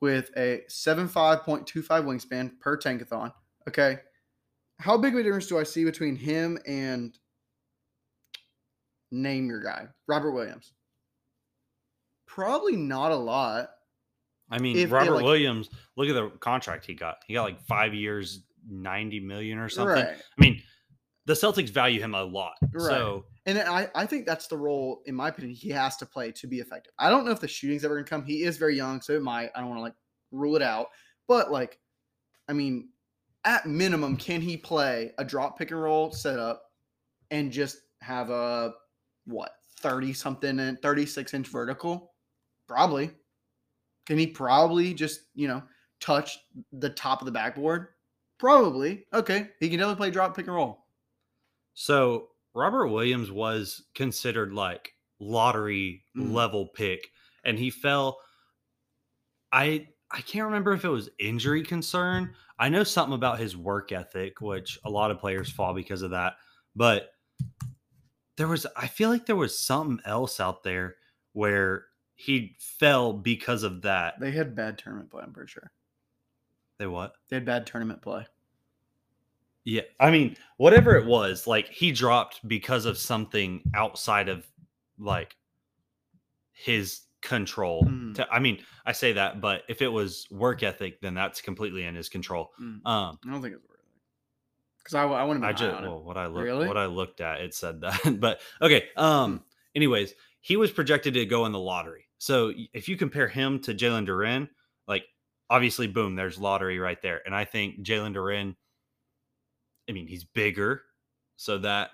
[0.00, 3.32] with a seven five point two five wingspan per tankathon,
[3.68, 3.98] okay,
[4.78, 7.16] how big of a difference do I see between him and
[9.10, 10.72] name your guy, Robert Williams?
[12.26, 13.70] Probably not a lot.
[14.50, 17.18] I mean, If Robert like- Williams, look at the contract he got.
[17.26, 20.04] He got like five years, 90 million or something.
[20.04, 20.16] Right.
[20.16, 20.62] I mean,
[21.26, 22.54] the Celtics value him a lot.
[22.72, 22.82] Right.
[22.82, 26.30] So And I, I think that's the role, in my opinion, he has to play
[26.32, 26.92] to be effective.
[26.98, 28.24] I don't know if the shooting's ever gonna come.
[28.24, 29.50] He is very young, so it might.
[29.54, 29.94] I don't want to like
[30.30, 30.88] rule it out.
[31.26, 31.78] But like,
[32.48, 32.90] I mean,
[33.44, 36.62] at minimum, can he play a drop pick and roll setup
[37.30, 38.74] and just have a
[39.26, 42.12] what 30 something and 36 inch vertical?
[42.68, 43.10] Probably.
[44.06, 45.62] Can he probably just, you know,
[46.00, 46.38] touch
[46.72, 47.88] the top of the backboard?
[48.38, 49.06] Probably.
[49.12, 49.48] Okay.
[49.60, 50.86] He can definitely play drop pick and roll.
[51.74, 56.32] So Robert Williams was considered like lottery Mhm.
[56.32, 57.10] level pick,
[57.44, 58.18] and he fell.
[59.52, 62.34] I I can't remember if it was injury concern.
[62.58, 66.10] I know something about his work ethic, which a lot of players fall because of
[66.10, 66.36] that.
[66.76, 67.14] But
[68.36, 70.96] there was I feel like there was something else out there
[71.32, 74.20] where he fell because of that.
[74.20, 75.72] They had bad tournament play, I'm pretty sure.
[76.78, 77.14] They what?
[77.28, 78.26] They had bad tournament play.
[79.64, 84.44] Yeah, I mean, whatever it was, like he dropped because of something outside of
[84.98, 85.36] like
[86.52, 87.84] his control.
[87.84, 88.14] Mhm.
[88.16, 91.84] To- I mean, I say that, but if it was work ethic, then that's completely
[91.84, 92.50] in his control.
[92.60, 92.84] Mm.
[92.84, 93.86] Um, I don't think it's worth it.
[94.78, 95.88] Because I, I want to I be just on it.
[95.88, 96.66] well, what I looked Really?
[96.66, 98.00] what I looked at, it said that.
[98.20, 98.88] but okay.
[98.96, 99.44] Um.
[99.76, 102.08] Anyways, he was projected to go in the lottery.
[102.18, 104.48] So if you compare him to Jalen Duren,
[104.88, 105.04] like
[105.48, 107.22] obviously, boom, there's lottery right there.
[107.24, 108.56] And I think Jalen Duren.
[109.88, 110.82] I mean, he's bigger,
[111.36, 111.90] so that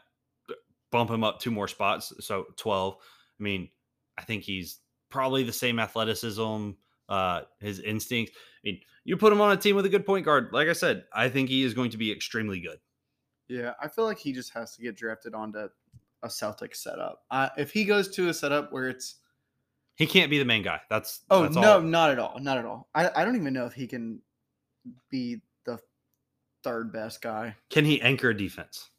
[0.90, 2.12] bump him up two more spots.
[2.20, 2.96] So twelve.
[3.38, 3.68] I mean,
[4.16, 4.78] I think he's
[5.10, 6.70] probably the same athleticism,
[7.08, 8.32] uh, his instincts.
[8.36, 10.50] I mean, you put him on a team with a good point guard.
[10.52, 12.78] Like I said, I think he is going to be extremely good.
[13.48, 15.68] Yeah, I feel like he just has to get drafted onto
[16.22, 17.22] a Celtic setup.
[17.30, 19.16] Uh, if he goes to a setup where it's
[19.94, 20.80] He can't be the main guy.
[20.90, 21.80] That's oh that's no, all.
[21.80, 22.88] not at all, not at all.
[22.94, 24.20] I, I don't even know if he can
[25.10, 25.40] be
[26.62, 27.56] third best guy.
[27.70, 28.90] Can he anchor a defense?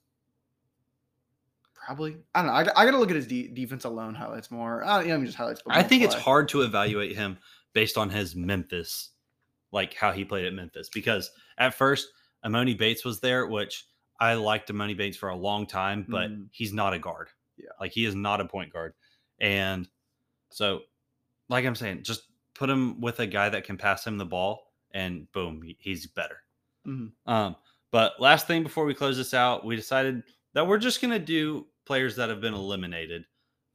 [1.73, 2.17] Probably.
[2.35, 2.53] I don't know.
[2.53, 4.83] I, I got to look at his de- defense alone highlights more.
[4.83, 5.61] Uh, I mean just highlights.
[5.67, 7.37] I think it's hard to evaluate him
[7.73, 9.09] based on his Memphis,
[9.71, 10.89] like how he played at Memphis.
[10.93, 12.09] Because at first,
[12.45, 13.85] Emoni Bates was there, which
[14.19, 16.47] I liked Emoni Bates for a long time, but Mm.
[16.51, 17.29] he's not a guard.
[17.57, 17.69] Yeah.
[17.79, 18.93] Like he is not a point guard.
[19.39, 19.87] And
[20.49, 20.81] so,
[21.47, 24.71] like I'm saying, just put him with a guy that can pass him the ball,
[24.91, 26.37] and boom, he's better.
[26.89, 27.11] Mhm.
[27.27, 27.55] Um,
[27.91, 30.23] but last thing before we close this out, we decided
[30.53, 33.25] that we're just gonna do players that have been eliminated,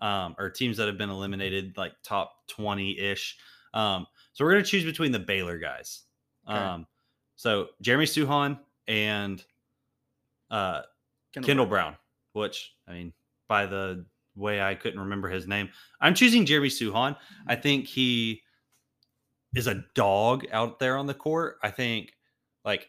[0.00, 3.38] um, or teams that have been eliminated, like top twenty ish.
[3.74, 6.04] Um, So we're gonna choose between the Baylor guys.
[6.48, 6.56] Okay.
[6.58, 6.86] Um,
[7.36, 9.44] so Jeremy Suhan and
[10.50, 10.82] uh,
[11.42, 11.96] Kendall Brown,
[12.32, 13.14] which I mean,
[13.48, 14.06] by the
[14.36, 17.16] way I couldn't remember his name, I'm choosing Jeremy Suhan.
[17.46, 18.42] I think he
[19.54, 21.58] is a dog out there on the court.
[21.62, 22.12] I think,
[22.64, 22.88] like,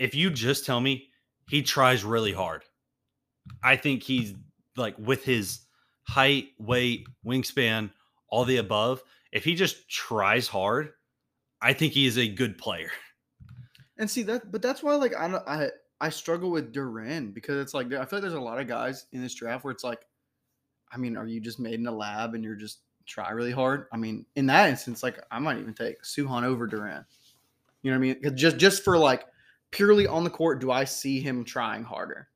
[0.00, 1.10] if you just tell me
[1.48, 2.64] he tries really hard,
[3.62, 4.34] I think he's
[4.76, 5.60] like with his
[6.04, 7.90] height, weight, wingspan,
[8.28, 9.02] all the above.
[9.30, 10.92] If he just tries hard,
[11.60, 12.90] I think he is a good player.
[13.98, 15.68] And see that, but that's why like I don't I
[16.00, 19.04] I struggle with Duren because it's like I feel like there's a lot of guys
[19.12, 20.06] in this draft where it's like,
[20.90, 23.88] I mean, are you just made in a lab and you're just try really hard?
[23.92, 27.04] I mean, in that instance, like I might even take Suhan over Duren.
[27.82, 28.36] You know what I mean?
[28.36, 29.26] Just just for like
[29.70, 32.28] purely on the court, do I see him trying harder?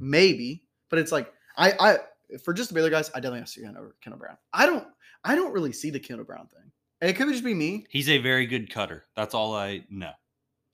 [0.00, 3.78] Maybe, but it's like I I for just the Baylor guys, I definitely have Suhan
[3.78, 4.36] over Kendall Brown.
[4.52, 4.86] I don't
[5.24, 6.70] I don't really see the Kendall Brown thing.
[7.00, 7.86] And it could just be me.
[7.90, 9.04] He's a very good cutter.
[9.14, 10.12] That's all I know.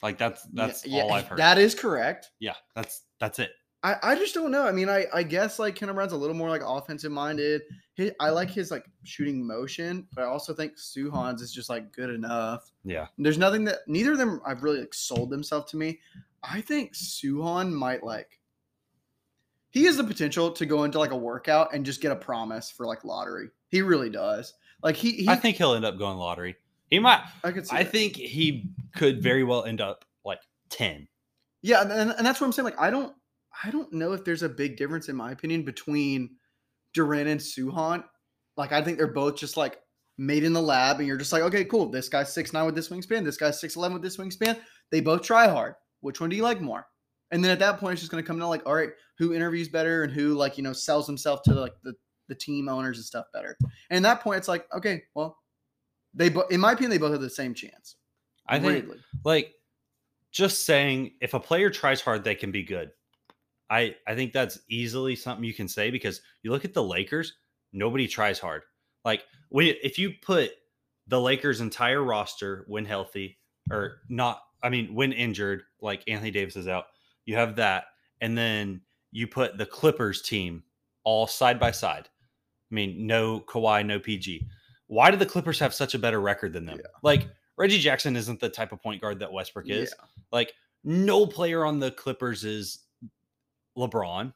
[0.03, 1.39] Like that's that's yeah, all I've heard.
[1.39, 2.31] That is correct.
[2.39, 3.53] yeah, that's that's it.
[3.85, 4.67] I, I just don't know.
[4.67, 7.63] I mean, I, I guess like Kendall Brown's a little more like offensive minded.
[7.93, 11.93] He, I like his like shooting motion, but I also think Suhan's is just like
[11.93, 12.73] good enough.
[12.83, 13.09] Yeah.
[13.19, 16.01] There's nothing that neither of them I've really like sold themselves to me.
[16.43, 18.41] I think Suhan might like
[19.69, 22.71] he has the potential to go into like a workout and just get a promise
[22.71, 23.51] for like lottery.
[23.69, 24.55] He really does.
[24.83, 26.57] Like he, he I think he'll end up going lottery.
[26.91, 27.23] He might.
[27.43, 27.93] I could see I that.
[27.93, 31.07] think he could very well end up like ten.
[31.61, 32.65] Yeah, and and that's what I'm saying.
[32.65, 33.15] Like, I don't,
[33.63, 36.31] I don't know if there's a big difference in my opinion between
[36.97, 38.05] Duren and Suhan.
[38.57, 39.81] Like, I think they're both just like
[40.19, 41.91] made in the lab, and you're just like, okay, cool.
[41.91, 43.25] This guy's six nine with this wingspan.
[43.25, 44.59] This guy's six eleven with this wingspan.
[44.91, 45.75] They both try hard.
[46.01, 46.87] Which one do you like more?
[47.31, 49.35] And then at that point, it's just going to come down like, all right, who
[49.35, 51.95] interviews better and who like you know sells himself to like the
[52.29, 53.57] the team owners and stuff better.
[53.91, 55.39] And at that point, it's like, okay, well,
[56.15, 57.97] they both, in my opinion, they both have the same chance.
[58.47, 58.89] I think
[59.25, 59.55] like
[60.31, 62.91] just saying if a player tries hard, they can be good.
[63.71, 67.35] I I think that's easily something you can say because you look at the Lakers,
[67.73, 68.63] nobody tries hard.
[69.05, 70.53] Like when if you put
[71.07, 73.39] the Lakers' entire roster when healthy
[73.71, 76.87] or not, I mean when injured, like Anthony Davis is out,
[77.25, 77.85] you have that,
[78.21, 78.81] and then
[79.13, 80.63] you put the Clippers team
[81.05, 82.09] all side by side.
[82.71, 84.47] I mean, no Kawhi, no PG.
[84.87, 86.79] Why do the Clippers have such a better record than them?
[86.79, 86.89] Yeah.
[87.03, 89.95] Like Reggie Jackson isn't the type of point guard that Westbrook is.
[89.97, 90.07] Yeah.
[90.33, 90.53] Like
[90.83, 92.81] no player on the Clippers is
[93.77, 94.33] LeBron.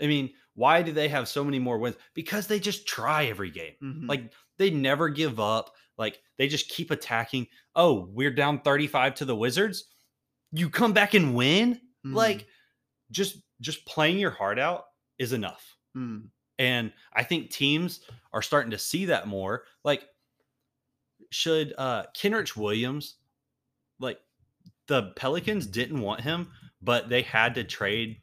[0.00, 1.96] I mean, why do they have so many more wins?
[2.14, 3.74] Because they just try every game.
[3.82, 4.08] Mhm.
[4.08, 5.74] Like they never give up.
[5.98, 7.48] Like they just keep attacking.
[7.76, 9.92] Oh, we're down 35 to the Wizards.
[10.52, 11.80] You come back and win?
[12.06, 12.14] Mhm.
[12.14, 12.48] Like
[13.10, 14.86] just just playing your heart out
[15.18, 15.76] is enough.
[15.96, 16.30] Mhm.
[16.58, 18.00] And I think teams
[18.32, 19.66] are starting to see that more.
[19.84, 20.08] Like,
[21.30, 23.16] should uh Kenrich Williams,
[23.98, 24.20] like
[24.88, 26.52] the Pelicans didn't want him,
[26.82, 28.22] but they had to trade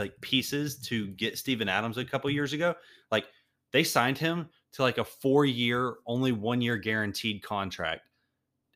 [0.00, 2.74] like pieces to get Steven Adams a couple years ago.
[3.12, 3.28] Like
[3.72, 8.02] they signed him to like a four year, only one year guaranteed contract.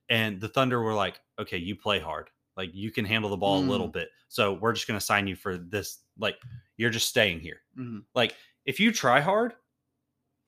[0.08, 2.30] And the Thunder were like, okay, you play hard.
[2.56, 4.10] Like you can handle the ball a little bit.
[4.28, 6.02] So we're just gonna sign you for this.
[6.18, 6.36] Like
[6.76, 8.04] you're just staying here Mhm.
[8.14, 9.54] like if you try hard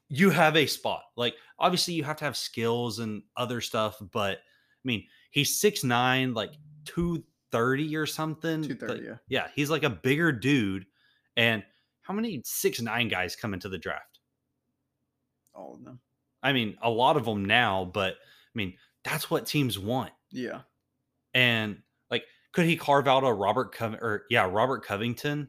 [0.09, 4.39] you have a spot like obviously you have to have skills and other stuff but
[4.39, 6.53] i mean he's 6'9 like
[7.53, 9.17] 230 or something 230, Like, yeah.
[9.29, 10.87] yeah he's like a bigger dude
[11.37, 11.63] and
[12.03, 14.21] how many six nine guys come into the draft
[15.55, 16.01] All of them.
[16.43, 18.75] i mean a lot of them now but i mean
[19.05, 20.63] that's what teams want Yeah.
[21.35, 21.79] and
[22.11, 25.49] like could he carve out a robert Cov- or yeah robert covington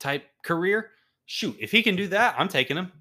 [0.00, 0.90] type career
[1.26, 2.92] shoot if he can do that i'm taking him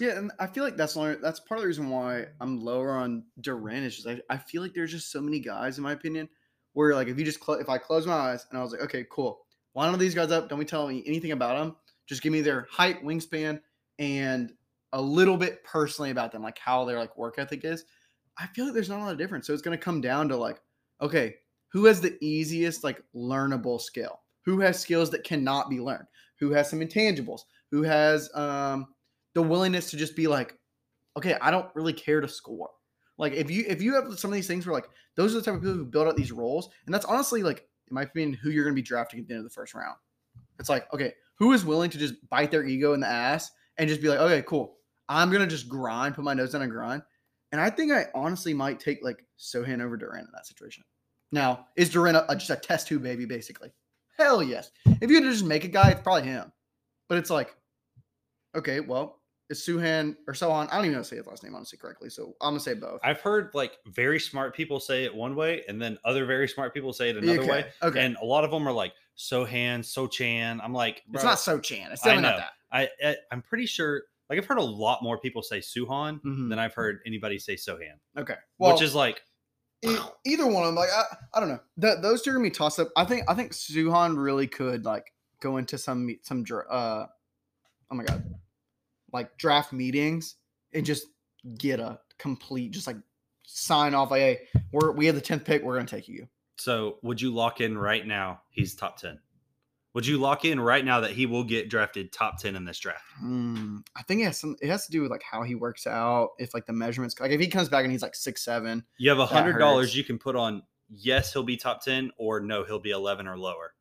[0.00, 2.90] Yeah, and I feel like that's only, that's part of the reason why I'm lower
[2.96, 3.84] on Duren.
[3.84, 6.28] Is just I, I feel like there's just so many guys, in my opinion,
[6.74, 8.82] where like if you just clo- if I close my eyes and I was like,
[8.82, 9.40] okay, cool,
[9.74, 10.48] line all these guys up.
[10.48, 11.76] Don't be telling me anything about them.
[12.06, 13.60] Just give me their height, wingspan,
[13.98, 14.52] and
[14.92, 17.84] a little bit personally about them, like how their like work ethic is.
[18.38, 19.46] I feel like there's not a lot of difference.
[19.46, 20.60] So it's gonna come down to like,
[21.00, 21.36] okay,
[21.68, 24.20] who has the easiest like learnable skill?
[24.44, 26.06] Who has skills that cannot be learned?
[26.40, 27.42] Who has some intangibles?
[27.70, 28.88] Who has um
[29.34, 30.58] the willingness to just be like,
[31.16, 32.70] okay, I don't really care to score.
[33.18, 35.44] Like if you if you have some of these things where like those are the
[35.44, 38.32] type of people who build out these roles, and that's honestly like in my opinion
[38.34, 39.96] who you're going to be drafting at the end of the first round.
[40.58, 43.88] It's like okay, who is willing to just bite their ego in the ass and
[43.88, 44.76] just be like, okay, cool,
[45.08, 47.02] I'm gonna just grind, put my nose down and grind.
[47.52, 50.84] And I think I honestly might take like Sohan over Duren in that situation.
[51.32, 53.72] Now, is Duren a, a- just a test tube baby, basically?
[54.18, 54.70] Hell yes.
[54.86, 56.52] If you had to just make a guy, it's probably him.
[57.08, 57.54] But it's like,
[58.54, 59.21] okay, well,
[59.52, 60.68] is Suhan or Sohan.
[60.70, 62.60] I don't even know how to say his last name honestly correctly, so I'm gonna
[62.60, 63.00] say both.
[63.04, 66.74] I've heard like very smart people say it one way, and then other very smart
[66.74, 67.50] people say it another okay.
[67.50, 68.04] way, Okay.
[68.04, 70.60] and a lot of them are like Sohan, Sochan.
[70.62, 71.92] I'm like, it's not So Chan.
[71.92, 72.88] It's I definitely not that.
[73.04, 74.02] I, I I'm pretty sure.
[74.30, 76.48] Like I've heard a lot more people say Suhan Mhm.
[76.48, 78.36] than I've heard anybody say Sohan, Okay.
[78.58, 79.20] Well, which is like
[80.24, 80.74] either one of them.
[80.76, 81.60] Like I, I don't know.
[81.80, 82.88] Th- those two are gonna be tossed up.
[82.96, 87.06] I think I think Suhan really could like go into some me- some uh
[87.90, 88.24] oh my god,
[89.12, 90.36] like draft meetings
[90.72, 91.06] and just
[91.58, 92.96] get a complete just like
[93.44, 94.38] sign off like hey
[94.70, 96.28] we're we have the tenth pick we're gonna take you.
[96.58, 98.42] So, would you lock in right now?
[98.50, 99.18] He's top 10.
[99.94, 102.78] Would you lock in right now that he will get drafted top 10 in this
[102.78, 103.02] draft?
[103.18, 104.56] Hmm, I think it has some.
[104.62, 106.30] It has to do with like how he works out.
[106.38, 109.10] If like the measurements, like if he comes back and he's like six seven, You
[109.10, 112.64] have a hundred dollars you can put on yes, he'll be top 10 or no,
[112.64, 113.74] he'll be 11 or lower.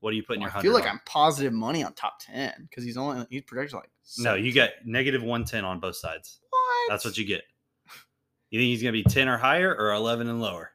[0.00, 2.52] What are you putting well, your I feel like I'm positive money on top ten
[2.68, 4.54] because he's only he's projected like No, you 17.
[4.54, 6.40] get negative 110 on both sides.
[6.48, 6.88] what?
[6.88, 7.42] That's what you get.
[8.50, 10.72] You think he's going to be 10 or higher or 11 and lower?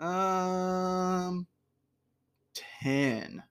[0.00, 1.46] Um,
[2.54, 3.42] ten.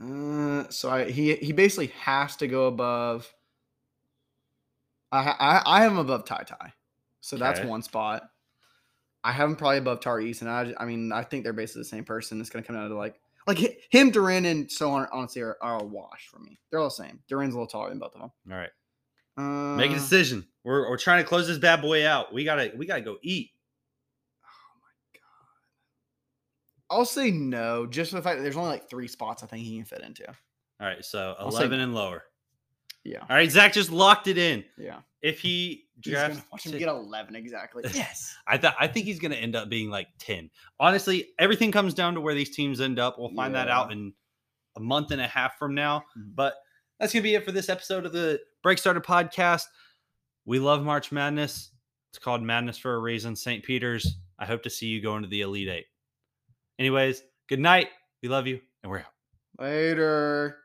[0.00, 3.32] Uh, so I he he basically has to go above.
[5.10, 6.74] I I I have him above Ty Ty,
[7.20, 8.24] so that's one spot.
[9.24, 11.88] I have him probably above Tari Eason, and I mean I think they're basically the
[11.88, 12.40] same person.
[12.40, 13.16] It's gonna come down to like
[13.46, 13.58] like
[13.90, 15.06] him, Duren, and so on.
[15.12, 16.58] Honestly, are, are a wash for me.
[16.70, 17.20] They're all the same.
[17.30, 18.30] Duren's a little taller than both of them.
[18.50, 18.70] All right.
[19.36, 20.46] Uh, Make a decision.
[20.62, 22.32] We're, we're trying to close this bad boy out.
[22.32, 23.50] We got to we got to go eat.
[24.44, 26.96] Oh my god!
[26.98, 29.64] I'll say no, just for the fact that there's only like three spots I think
[29.64, 30.26] he can fit into.
[30.28, 31.84] All right, so I'll say 11 no.
[31.84, 32.22] and lower.
[33.04, 34.64] Yeah, All right, Zach just locked it in.
[34.78, 35.00] yeah.
[35.20, 37.84] If he He's gonna watch him t- get 11 exactly.
[37.94, 38.36] Yes.
[38.46, 40.50] I thought I think he's going to end up being like 10.
[40.80, 43.18] Honestly, everything comes down to where these teams end up.
[43.18, 44.12] We'll find that out in
[44.76, 46.00] a month and a half from now.
[46.18, 46.34] Mhm.
[46.34, 46.54] But
[46.98, 49.64] that's going to be it for this episode of the Break Starter podcast.
[50.46, 51.70] We love March Madness.
[52.10, 53.34] It's called Madness for a reason.
[53.36, 53.64] St.
[53.64, 54.18] Peter's.
[54.38, 55.86] I hope to see you going to the Elite Eight.
[56.78, 57.88] Anyways, good night.
[58.22, 59.12] We love you, and we're out.
[59.60, 60.63] Later.